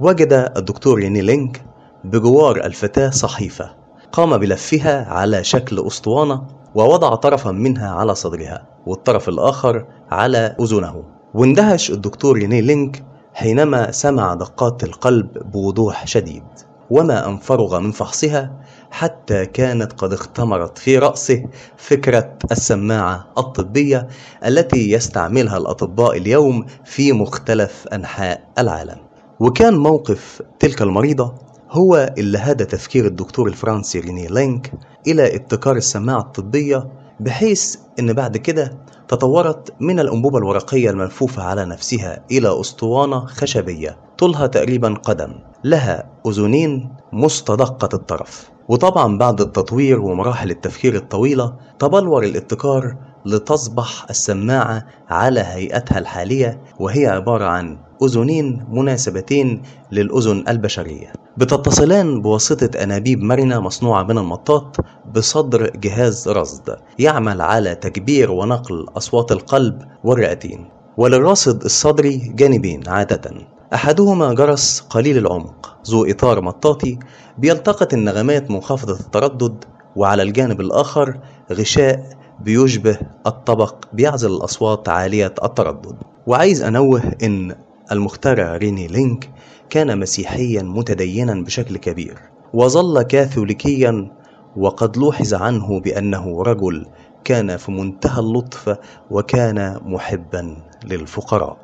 وجد 0.00 0.52
الدكتور 0.56 0.98
ريني 0.98 1.20
لينك 1.20 1.64
بجوار 2.04 2.56
الفتاة 2.56 3.10
صحيفة 3.10 3.70
قام 4.12 4.38
بلفها 4.38 5.12
على 5.12 5.44
شكل 5.44 5.86
أسطوانة 5.86 6.46
ووضع 6.74 7.14
طرفا 7.14 7.50
منها 7.50 7.90
على 7.90 8.14
صدرها 8.14 8.66
والطرف 8.86 9.28
الآخر 9.28 9.86
على 10.10 10.56
أذنه. 10.60 11.04
واندهش 11.34 11.90
الدكتور 11.90 12.36
ريني 12.36 12.60
لينك 12.60 13.04
حينما 13.34 13.90
سمع 13.90 14.34
دقات 14.34 14.84
القلب 14.84 15.50
بوضوح 15.52 16.06
شديد. 16.06 16.44
وما 16.90 17.28
أن 17.28 17.36
فرغ 17.36 17.80
من 17.80 17.92
فحصها 17.92 18.60
حتى 18.90 19.46
كانت 19.46 19.92
قد 19.92 20.12
اختمرت 20.12 20.78
في 20.78 20.98
رأسه 20.98 21.44
فكرة 21.76 22.38
السماعة 22.52 23.26
الطبية 23.38 24.08
التي 24.46 24.90
يستعملها 24.90 25.56
الأطباء 25.56 26.16
اليوم 26.16 26.66
في 26.84 27.12
مختلف 27.12 27.86
أنحاء 27.92 28.48
العالم. 28.58 28.96
وكان 29.40 29.76
موقف 29.76 30.42
تلك 30.58 30.82
المريضة 30.82 31.34
هو 31.70 32.14
اللي 32.18 32.38
هدى 32.38 32.64
تفكير 32.64 33.06
الدكتور 33.06 33.48
الفرنسي 33.48 34.00
ريني 34.00 34.26
لينك 34.26 34.72
إلى 35.06 35.36
ابتكار 35.36 35.76
السماعة 35.76 36.20
الطبية 36.20 36.88
بحيث 37.20 37.76
إن 37.98 38.12
بعد 38.12 38.36
كده 38.36 38.78
تطورت 39.08 39.74
من 39.80 40.00
الأنبوبة 40.00 40.38
الورقية 40.38 40.90
الملفوفة 40.90 41.42
على 41.42 41.64
نفسها 41.64 42.24
إلى 42.30 42.60
أسطوانة 42.60 43.26
خشبية 43.26 43.96
طولها 44.18 44.46
تقريبا 44.46 44.94
قدم. 44.94 45.34
لها 45.64 46.10
أذنين 46.26 46.92
مستدقة 47.12 47.88
الطرف. 47.94 48.50
وطبعا 48.68 49.18
بعد 49.18 49.40
التطوير 49.40 50.00
ومراحل 50.00 50.50
التفكير 50.50 50.94
الطويلة 50.94 51.54
تبلور 51.78 52.24
الابتكار 52.24 52.96
لتصبح 53.26 54.06
السماعة 54.10 54.86
على 55.08 55.40
هيئتها 55.40 55.98
الحالية 55.98 56.60
وهي 56.78 57.06
عبارة 57.06 57.44
عن 57.44 57.78
أذنين 58.02 58.66
مناسبتين 58.70 59.62
للأذن 59.92 60.44
البشرية. 60.48 61.12
بتتصلان 61.36 62.22
بواسطة 62.22 62.82
أنابيب 62.82 63.22
مرنة 63.22 63.60
مصنوعة 63.60 64.02
من 64.02 64.18
المطاط 64.18 64.76
بصدر 65.14 65.70
جهاز 65.70 66.28
رصد 66.28 66.76
يعمل 66.98 67.40
على 67.40 67.74
تكبير 67.74 68.30
ونقل 68.30 68.86
أصوات 68.96 69.32
القلب 69.32 69.82
والرئتين 70.04 70.68
وللراصد 70.96 71.64
الصدري 71.64 72.16
جانبين 72.16 72.88
عادة. 72.88 73.30
أحدهما 73.74 74.34
جرس 74.34 74.80
قليل 74.80 75.18
العمق 75.18 75.76
ذو 75.90 76.04
إطار 76.04 76.40
مطاطي 76.40 76.98
بيلتقط 77.38 77.94
النغمات 77.94 78.50
منخفضة 78.50 79.00
التردد 79.00 79.64
وعلى 79.96 80.22
الجانب 80.22 80.60
الآخر 80.60 81.18
غشاء 81.52 82.18
بيشبه 82.40 82.98
الطبق 83.26 83.74
بيعزل 83.92 84.30
الأصوات 84.30 84.88
عالية 84.88 85.34
التردد. 85.44 85.96
وعايز 86.26 86.62
أنوه 86.62 87.02
إن 87.22 87.54
المخترع 87.92 88.56
ريني 88.56 88.86
لينك 88.86 89.30
كان 89.70 89.98
مسيحيا 89.98 90.62
متدينا 90.62 91.34
بشكل 91.42 91.76
كبير 91.76 92.18
وظل 92.54 93.02
كاثوليكيا 93.02 94.10
وقد 94.56 94.96
لوحظ 94.96 95.34
عنه 95.34 95.80
بأنه 95.80 96.42
رجل 96.42 96.86
كان 97.24 97.56
في 97.56 97.72
منتهى 97.72 98.20
اللطف 98.20 98.76
وكان 99.10 99.80
محبا 99.84 100.56
للفقراء. 100.84 101.58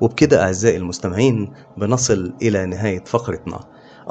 وبكده 0.00 0.42
أعزائي 0.42 0.76
المستمعين 0.76 1.52
بنصل 1.76 2.32
إلى 2.42 2.66
نهاية 2.66 3.04
فقرتنا. 3.04 3.60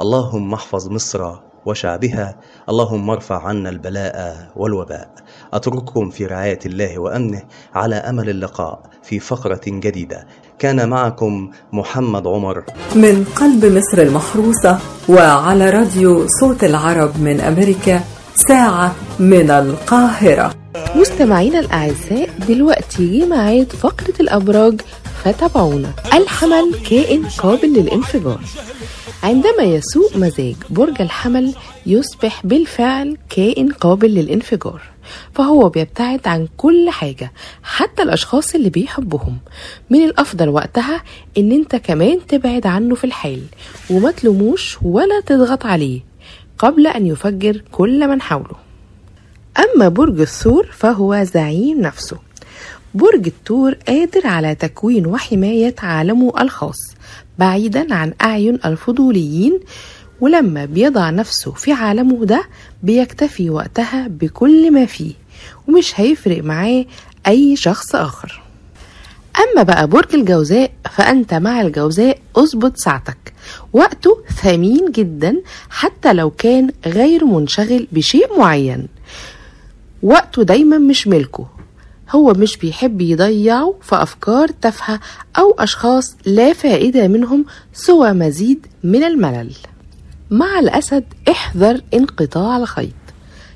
اللهم 0.00 0.54
احفظ 0.54 0.88
مصر 0.88 1.34
وشعبها. 1.66 2.36
اللهم 2.68 3.10
ارفع 3.10 3.46
عنا 3.46 3.70
البلاء 3.70 4.48
والوباء. 4.56 5.10
أترككم 5.52 6.10
في 6.10 6.26
رعاية 6.26 6.58
الله 6.66 6.98
وأمنه 6.98 7.42
على 7.74 7.94
أمل 7.94 8.30
اللقاء 8.30 8.82
في 9.02 9.20
فقرة 9.20 9.60
جديدة. 9.66 10.26
كان 10.58 10.88
معكم 10.88 11.50
محمد 11.72 12.26
عمر. 12.26 12.64
من 12.94 13.24
قلب 13.24 13.64
مصر 13.64 14.02
المحروسة 14.02 14.78
وعلى 15.08 15.70
راديو 15.70 16.26
صوت 16.40 16.64
العرب 16.64 17.20
من 17.20 17.40
أمريكا 17.40 18.00
ساعة 18.48 18.94
من 19.18 19.50
القاهرة. 19.50 20.54
مستمعينا 20.96 21.58
الأعزاء 21.60 22.28
دلوقتي 22.48 23.20
جه 23.20 23.26
ميعاد 23.26 23.72
فقرة 23.72 24.14
الأبراج 24.20 24.80
فتابعونا. 25.24 25.92
الحمل 26.14 26.74
كائن 26.90 27.26
قابل 27.38 27.68
للانفجار. 27.68 28.40
عندما 29.22 29.62
يسوء 29.62 30.18
مزاج 30.18 30.56
برج 30.70 31.02
الحمل 31.02 31.54
يصبح 31.86 32.46
بالفعل 32.46 33.16
كائن 33.28 33.72
قابل 33.72 34.14
للانفجار 34.14 34.82
فهو 35.34 35.68
بيبتعد 35.68 36.28
عن 36.28 36.48
كل 36.56 36.90
حاجة 36.90 37.32
حتى 37.62 38.02
الأشخاص 38.02 38.54
اللي 38.54 38.70
بيحبهم. 38.70 39.38
من 39.90 40.04
الأفضل 40.04 40.48
وقتها 40.48 41.02
إن 41.38 41.52
أنت 41.52 41.76
كمان 41.76 42.26
تبعد 42.28 42.66
عنه 42.66 42.94
في 42.94 43.04
الحال 43.04 43.42
وما 43.90 44.10
تلوموش 44.10 44.78
ولا 44.82 45.20
تضغط 45.20 45.66
عليه 45.66 46.00
قبل 46.58 46.86
أن 46.86 47.06
يفجر 47.06 47.62
كل 47.72 48.08
من 48.08 48.22
حوله. 48.22 48.56
أما 49.58 49.88
برج 49.88 50.20
الثور 50.20 50.66
فهو 50.72 51.24
زعيم 51.24 51.80
نفسه. 51.80 52.18
برج 52.94 53.26
الثور 53.26 53.74
قادر 53.88 54.26
على 54.26 54.54
تكوين 54.54 55.06
وحماية 55.06 55.74
عالمه 55.78 56.32
الخاص 56.42 56.78
بعيدا 57.38 57.94
عن 57.94 58.12
أعين 58.22 58.58
الفضوليين 58.64 59.60
ولما 60.20 60.64
بيضع 60.64 61.10
نفسه 61.10 61.52
في 61.52 61.72
عالمه 61.72 62.24
ده 62.24 62.44
بيكتفي 62.82 63.50
وقتها 63.50 64.08
بكل 64.08 64.70
ما 64.72 64.86
فيه 64.86 65.12
ومش 65.68 66.00
هيفرق 66.00 66.44
معاه 66.44 66.84
أي 67.26 67.56
شخص 67.56 67.94
آخر. 67.94 68.42
أما 69.52 69.62
بقى 69.62 69.86
برج 69.86 70.14
الجوزاء 70.14 70.70
فأنت 70.90 71.34
مع 71.34 71.60
الجوزاء 71.60 72.18
أظبط 72.36 72.76
ساعتك. 72.76 73.32
وقته 73.72 74.18
ثمين 74.42 74.92
جدا 74.92 75.36
حتى 75.70 76.12
لو 76.12 76.30
كان 76.30 76.70
غير 76.86 77.24
منشغل 77.24 77.86
بشيء 77.92 78.38
معين. 78.38 78.86
وقته 80.02 80.42
دايما 80.42 80.78
مش 80.78 81.06
ملكه. 81.08 81.46
هو 82.10 82.32
مش 82.32 82.56
بيحب 82.56 83.00
يضيعه 83.00 83.74
في 83.82 84.02
أفكار 84.02 84.48
تافهة 84.48 85.00
أو 85.38 85.50
أشخاص 85.58 86.16
لا 86.26 86.52
فائدة 86.52 87.08
منهم 87.08 87.44
سوى 87.72 88.12
مزيد 88.12 88.66
من 88.84 89.02
الملل. 89.04 89.52
مع 90.30 90.58
الأسد 90.58 91.04
احذر 91.30 91.80
انقطاع 91.94 92.56
الخيط. 92.56 92.92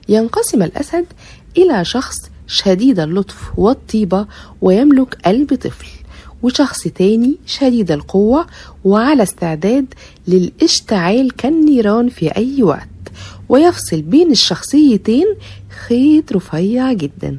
ينقسم 0.09 0.63
الأسد 0.63 1.05
إلى 1.57 1.85
شخص 1.85 2.17
شديد 2.47 3.01
اللطف 3.01 3.59
والطيبة 3.59 4.27
ويملك 4.61 5.15
قلب 5.27 5.55
طفل 5.55 5.87
وشخص 6.43 6.81
تاني 6.83 7.37
شديد 7.47 7.91
القوة 7.91 8.47
وعلى 8.85 9.23
استعداد 9.23 9.95
للاشتعال 10.29 11.37
كالنيران 11.37 12.09
في 12.09 12.37
أي 12.37 12.63
وقت 12.63 12.89
ويفصل 13.49 14.03
بين 14.03 14.31
الشخصيتين 14.31 15.27
خيط 15.87 16.33
رفيع 16.33 16.93
جدا. 16.93 17.39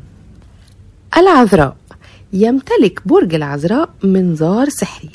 العذراء. 1.17 1.75
يمتلك 2.34 3.08
برج 3.08 3.36
العذراء 3.36 3.89
منظار 4.04 4.69
سحري. 4.69 5.10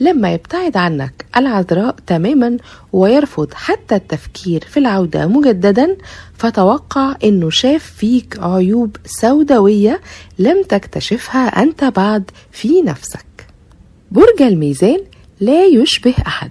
لما 0.00 0.32
يبتعد 0.32 0.76
عنك 0.76 1.26
العذراء 1.36 1.96
تماما 2.06 2.56
ويرفض 2.92 3.54
حتى 3.54 3.94
التفكير 3.94 4.64
في 4.70 4.76
العودة 4.76 5.26
مجددا 5.26 5.96
فتوقع 6.34 7.16
إنه 7.24 7.50
شاف 7.50 7.92
فيك 7.96 8.38
عيوب 8.40 8.96
سوداوية 9.06 10.00
لم 10.38 10.62
تكتشفها 10.62 11.62
أنت 11.62 11.84
بعد 11.84 12.30
في 12.52 12.82
نفسك. 12.82 13.46
برج 14.10 14.42
الميزان 14.42 14.98
لا 15.40 15.64
يشبه 15.66 16.14
أحد. 16.26 16.50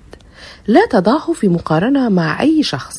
لا 0.67 0.85
تضعه 0.85 1.33
في 1.33 1.47
مقارنة 1.47 2.09
مع 2.09 2.41
أي 2.41 2.63
شخص 2.63 2.97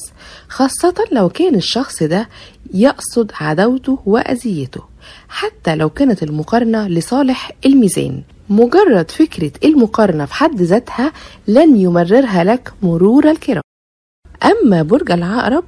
خاصة 0.49 0.95
لو 1.13 1.29
كان 1.29 1.55
الشخص 1.55 2.03
ده 2.03 2.29
يقصد 2.75 3.33
عداوته 3.41 3.99
وأذيته. 4.07 4.83
حتى 5.29 5.75
لو 5.75 5.91
كانت 5.91 6.23
المقارنة 6.23 6.89
لصالح 6.89 7.53
الميزان. 7.67 8.23
مجرد 8.51 9.11
فكرة 9.11 9.53
المقارنة 9.65 10.25
في 10.25 10.35
حد 10.35 10.63
ذاتها 10.63 11.13
لن 11.49 11.77
يمررها 11.77 12.45
لك 12.45 12.73
مرور 12.83 13.31
الكرام. 13.31 13.63
أما 14.45 14.83
برج 14.83 15.11
العقرب 15.11 15.65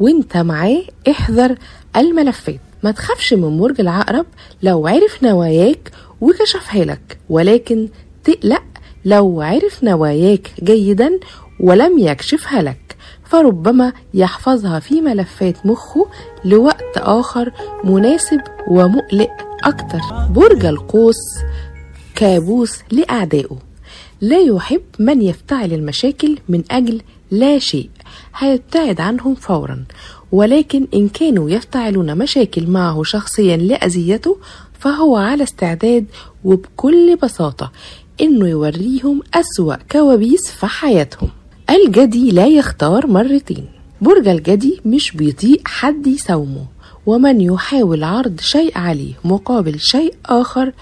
وانت 0.00 0.36
معاه 0.36 0.82
احذر 1.10 1.56
الملفات. 1.96 2.60
ما 2.82 2.90
تخافش 2.90 3.34
من 3.34 3.60
برج 3.60 3.80
العقرب 3.80 4.26
لو 4.62 4.86
عرف 4.86 5.22
نواياك 5.22 5.92
وكشفها 6.20 6.84
لك. 6.84 7.18
ولكن 7.30 7.88
تقلق 8.24 8.62
لو 9.04 9.40
عرف 9.40 9.84
نواياك 9.84 10.50
جيدا 10.62 11.20
ولم 11.60 11.98
يكشفها 11.98 12.62
لك. 12.62 12.96
فربما 13.32 13.92
يحفظها 14.14 14.80
في 14.80 15.00
ملفات 15.00 15.66
مخه 15.66 16.06
لوقت 16.44 16.96
آخر 16.96 17.52
مناسب 17.84 18.40
ومقلق 18.68 19.30
أكتر. 19.64 20.00
برج 20.30 20.64
القوس 20.64 21.16
كابوس 22.14 22.78
لأعدائه. 22.90 23.58
لا 24.20 24.40
يحب 24.40 24.82
من 24.98 25.22
يفتعل 25.22 25.72
المشاكل 25.72 26.38
من 26.48 26.62
أجل 26.70 27.02
لا 27.30 27.58
شيء 27.58 27.90
هيبتعد 28.38 29.00
عنهم 29.00 29.34
فورا. 29.34 29.84
ولكن 30.32 30.86
إن 30.94 31.08
كانوا 31.08 31.50
يفتعلون 31.50 32.18
مشاكل 32.18 32.66
معه 32.66 33.02
شخصيا 33.02 33.56
لأذيته 33.56 34.38
فهو 34.78 35.16
على 35.16 35.42
استعداد 35.42 36.06
وبكل 36.44 37.16
بساطة 37.16 37.72
إنه 38.20 38.48
يوريهم 38.48 39.20
أسوأ 39.34 39.76
كوابيس 39.92 40.50
في 40.50 40.66
حياتهم. 40.66 41.41
الجدي 41.70 42.30
لا 42.30 42.46
يختار 42.46 43.06
مرتين. 43.06 43.64
برج 44.00 44.28
الجدي 44.28 44.80
مش 44.86 45.12
بيطيق 45.12 45.60
حد 45.64 46.06
يساومه 46.06 46.66
ومن 47.06 47.40
يحاول 47.40 48.04
عرض 48.04 48.40
شيء 48.40 48.78
عليه 48.78 49.12
مقابل 49.24 49.80
شيء 49.80 50.14
آخر 50.26 50.72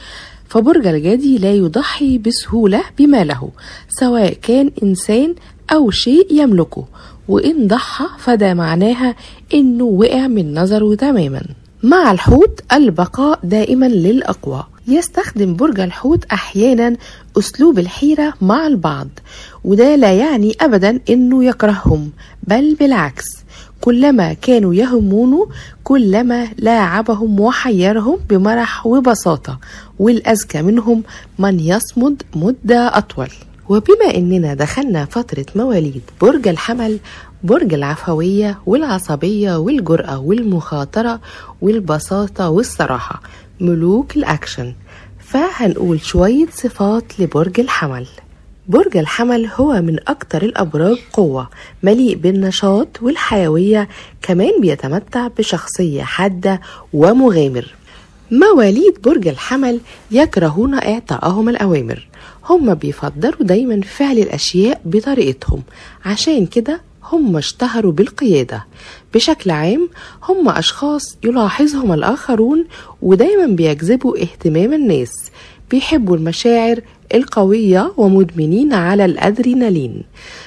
فبرج 0.48 0.86
الجدي 0.86 1.38
لا 1.38 1.52
يضحي 1.52 2.18
بسهولة 2.18 2.82
بما 2.98 3.24
له 3.24 3.50
سواء 3.88 4.32
كان 4.32 4.70
إنسان 4.82 5.34
أو 5.72 5.90
شيء 5.90 6.26
يملكه 6.30 6.84
وإن 7.28 7.66
ضحى 7.66 8.06
فده 8.18 8.54
معناها 8.54 9.14
إنه 9.54 9.84
وقع 9.84 10.26
من 10.26 10.54
نظره 10.54 10.94
تماما. 10.94 11.42
مع 11.82 12.12
الحوت 12.12 12.60
البقاء 12.72 13.38
دائما 13.44 13.88
للأقوى. 13.88 14.64
يستخدم 14.88 15.56
برج 15.56 15.80
الحوت 15.80 16.24
أحيانا 16.24 16.96
أسلوب 17.38 17.78
الحيرة 17.78 18.34
مع 18.40 18.66
البعض 18.66 19.08
وده 19.64 19.96
لا 19.96 20.12
يعني 20.12 20.56
أبدا 20.60 21.00
إنه 21.10 21.44
يكرههم 21.44 22.10
بل 22.42 22.74
بالعكس 22.74 23.24
كلما 23.80 24.32
كانوا 24.32 24.74
يهمونه 24.74 25.48
كلما 25.84 26.48
لاعبهم 26.58 27.40
وحيرهم 27.40 28.18
بمرح 28.28 28.86
وبساطة 28.86 29.58
والأذكى 29.98 30.62
منهم 30.62 31.02
من 31.38 31.60
يصمد 31.60 32.22
مدة 32.34 32.98
أطول. 32.98 33.28
وبما 33.68 34.14
إننا 34.14 34.54
دخلنا 34.54 35.04
فترة 35.04 35.46
مواليد 35.56 36.02
برج 36.20 36.48
الحمل 36.48 36.98
برج 37.44 37.74
العفوية 37.74 38.58
والعصبية 38.66 39.56
والجرأة 39.56 40.18
والمخاطرة 40.18 41.20
والبساطة 41.60 42.48
والصراحة 42.50 43.22
ملوك 43.60 44.16
الأكشن 44.16 44.74
فهنقول 45.18 46.00
شوية 46.00 46.46
صفات 46.52 47.20
لبرج 47.20 47.60
الحمل. 47.60 48.06
برج 48.68 48.96
الحمل 48.96 49.50
هو 49.54 49.82
من 49.82 49.98
أكتر 50.08 50.42
الأبراج 50.42 50.96
قوة 51.12 51.48
مليء 51.82 52.16
بالنشاط 52.16 53.02
والحيوية 53.02 53.88
كمان 54.22 54.60
بيتمتع 54.60 55.28
بشخصية 55.38 56.02
حادة 56.02 56.60
ومغامر. 56.92 57.74
مواليد 58.30 59.02
برج 59.04 59.28
الحمل 59.28 59.80
يكرهون 60.10 60.74
إعطائهم 60.74 61.48
الأوامر. 61.48 62.08
هم 62.48 62.74
بيفضلوا 62.74 63.40
دايما 63.40 63.80
فعل 63.80 64.18
الأشياء 64.18 64.80
بطريقتهم 64.84 65.62
عشان 66.04 66.46
كده 66.46 66.80
هم 67.12 67.36
اشتهروا 67.36 67.92
بالقيادة. 67.92 68.64
بشكل 69.14 69.50
عام 69.50 69.88
هم 70.28 70.48
أشخاص 70.48 71.02
يلاحظهم 71.24 71.92
الآخرون 71.92 72.64
ودايما 73.02 73.46
بيجذبوا 73.46 74.18
اهتمام 74.22 74.72
الناس 74.72 75.10
بيحبوا 75.70 76.16
المشاعر 76.16 76.80
القوية 77.14 77.92
ومدمنين 77.96 78.72
على 78.72 79.04
الأدرينالين. 79.04 80.02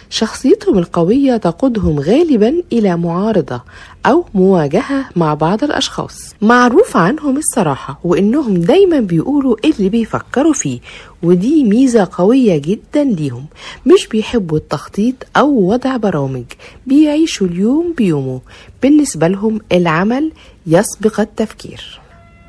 شخصيتهم 0.09 0.77
القوية 0.77 1.37
تقودهم 1.37 1.99
غالبا 1.99 2.63
إلى 2.73 2.97
معارضة 2.97 3.61
أو 4.05 4.25
مواجهة 4.33 5.05
مع 5.15 5.33
بعض 5.33 5.63
الأشخاص. 5.63 6.35
معروف 6.41 6.97
عنهم 6.97 7.37
الصراحة 7.37 7.99
وإنهم 8.03 8.53
دايما 8.53 8.99
بيقولوا 8.99 9.55
اللي 9.65 9.89
بيفكروا 9.89 10.53
فيه 10.53 10.79
ودي 11.23 11.63
ميزة 11.63 12.07
قوية 12.11 12.57
جدا 12.57 13.03
ليهم. 13.03 13.45
مش 13.85 14.07
بيحبوا 14.07 14.57
التخطيط 14.57 15.15
أو 15.37 15.71
وضع 15.71 15.97
برامج 15.97 16.45
بيعيشوا 16.87 17.47
اليوم 17.47 17.93
بيومه. 17.97 18.41
بالنسبة 18.81 19.27
لهم 19.27 19.59
العمل 19.71 20.31
يسبق 20.67 21.19
التفكير. 21.19 22.02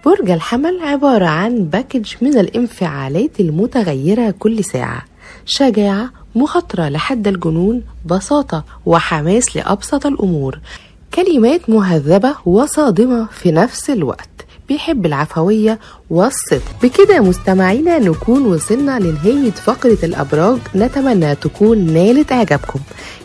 برج 0.04 0.30
الحمل 0.30 0.80
عبارة 0.82 1.26
عن 1.26 1.64
باكج 1.64 2.14
من 2.20 2.38
الانفعالات 2.38 3.40
المتغيرة 3.40 4.30
كل 4.38 4.64
ساعة. 4.64 5.02
شجاعة 5.46 6.10
مخاطرة 6.34 6.88
لحد 6.88 7.28
الجنون 7.28 7.82
بساطة 8.06 8.64
وحماس 8.86 9.56
لأبسط 9.56 10.06
الأمور. 10.06 10.58
كلمات 11.14 11.70
مهذبة 11.70 12.34
وصادمة 12.46 13.26
في 13.26 13.52
نفس 13.52 13.90
الوقت. 13.90 14.28
بيحب 14.68 15.06
العفوية 15.06 15.78
والصدق. 16.10 16.62
بكده 16.82 17.20
مستمعينا 17.20 17.98
نكون 17.98 18.46
وصلنا 18.46 18.98
لنهاية 18.98 19.50
فقرة 19.50 19.98
الأبراج. 20.02 20.58
نتمنى 20.76 21.34
تكون 21.34 21.78
نالت 21.78 22.32
إعجابكم. 22.32 22.80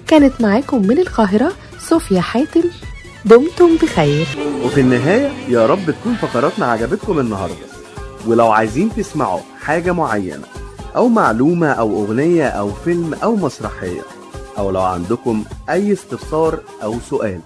كانت 0.08 0.42
معاكم 0.42 0.88
من 0.88 1.00
القاهرة 1.00 1.52
صوفيا 1.80 2.22
حاتم. 2.22 2.64
دمتم 3.26 3.76
بخير. 3.82 4.28
وفي 4.66 4.82
النهاية 4.82 5.32
يا 5.48 5.66
رب 5.66 5.92
تكون 5.92 6.16
فقراتنا 6.16 6.66
عجبتكم 6.66 7.20
النهاردة. 7.20 7.56
ولو 8.28 8.52
عايزين 8.52 8.90
تسمعوا 8.98 9.40
حاجة 9.62 9.92
معينة 9.92 10.44
أو 10.96 11.08
معلومة 11.08 11.68
أو 11.68 12.06
أغنية 12.06 12.48
أو 12.48 12.72
فيلم 12.86 13.14
أو 13.14 13.36
مسرحية 13.36 14.02
أو 14.58 14.72
لو 14.72 14.82
عندكم 14.82 15.44
أي 15.70 15.94
استفسار 15.94 16.60
أو 16.84 16.96
سؤال 17.10 17.40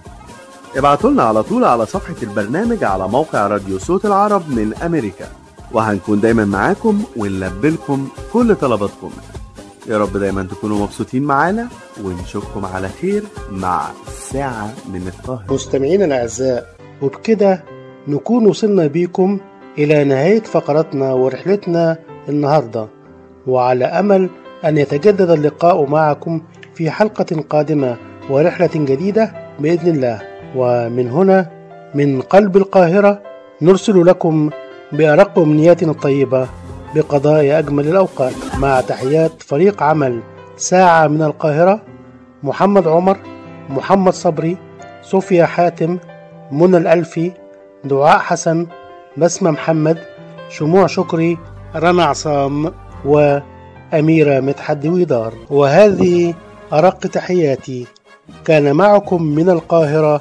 ابعتوا 0.76 1.10
لنا 1.10 1.22
على 1.22 1.42
طول 1.42 1.64
على 1.64 1.86
صفحة 1.86 2.14
البرنامج 2.22 2.84
على 2.84 3.08
موقع 3.08 3.46
راديو 3.46 3.78
صوت 3.78 4.06
العرب 4.06 4.50
من 4.50 4.74
أمريكا. 4.74 5.28
وهنكون 5.72 6.20
دايما 6.20 6.44
معاكم 6.44 7.02
ونلبلكم 7.16 8.08
كل 8.32 8.54
طلباتكم. 8.54 9.10
يا 9.86 9.98
رب 9.98 10.16
دايما 10.16 10.42
تكونوا 10.42 10.78
مبسوطين 10.82 11.22
معانا 11.22 11.68
ونشوفكم 12.04 12.64
على 12.64 12.88
خير 12.88 13.22
مع 13.50 13.88
ساعة 14.32 14.72
من 14.92 15.08
القاهرة 15.08 15.54
مستمعينا 15.54 16.04
الأعزاء 16.04 16.66
وبكده 17.02 17.64
نكون 18.08 18.46
وصلنا 18.46 18.86
بيكم 18.86 19.38
إلى 19.78 20.04
نهاية 20.04 20.42
فقرتنا 20.42 21.12
ورحلتنا 21.12 21.98
النهاردة. 22.28 22.88
وعلى 23.46 23.84
أمل 23.84 24.30
أن 24.64 24.78
يتجدد 24.78 25.30
اللقاء 25.30 25.86
معكم 25.86 26.42
في 26.74 26.90
حلقة 26.90 27.44
قادمة 27.50 27.96
ورحلة 28.30 28.70
جديدة 28.74 29.32
بإذن 29.60 29.88
الله. 29.94 30.22
ومن 30.56 31.10
هنا 31.10 31.50
من 31.94 32.20
قلب 32.20 32.56
القاهرة 32.56 33.22
نرسل 33.62 34.06
لكم 34.06 34.50
بأرق 34.92 35.38
أمنياتنا 35.38 35.90
الطيبة 35.90 36.48
بقضاء 36.94 37.58
أجمل 37.58 37.88
الأوقات 37.88 38.32
مع 38.58 38.80
تحيات 38.80 39.42
فريق 39.42 39.82
عمل 39.82 40.20
ساعة 40.56 41.06
من 41.06 41.22
القاهرة 41.22 41.82
محمد 42.42 42.88
عمر 42.88 43.18
محمد 43.70 44.12
صبري 44.12 44.56
صوفيا 45.02 45.46
حاتم 45.46 45.98
منى 46.52 46.76
الألفي 46.76 47.32
دعاء 47.84 48.18
حسن 48.18 48.66
بسمة 49.16 49.50
محمد 49.50 49.98
شموع 50.48 50.86
شكري 50.86 51.38
رنا 51.76 52.04
عصام 52.04 52.72
وأميرة 53.04 54.40
مدحت 54.40 54.76
دويدار 54.76 55.32
وهذه 55.50 56.34
أرق 56.72 56.98
تحياتي 56.98 57.86
كان 58.44 58.72
معكم 58.72 59.22
من 59.22 59.50
القاهرة 59.50 60.20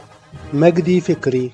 مجدي 0.53 1.01
فكري. 1.01 1.51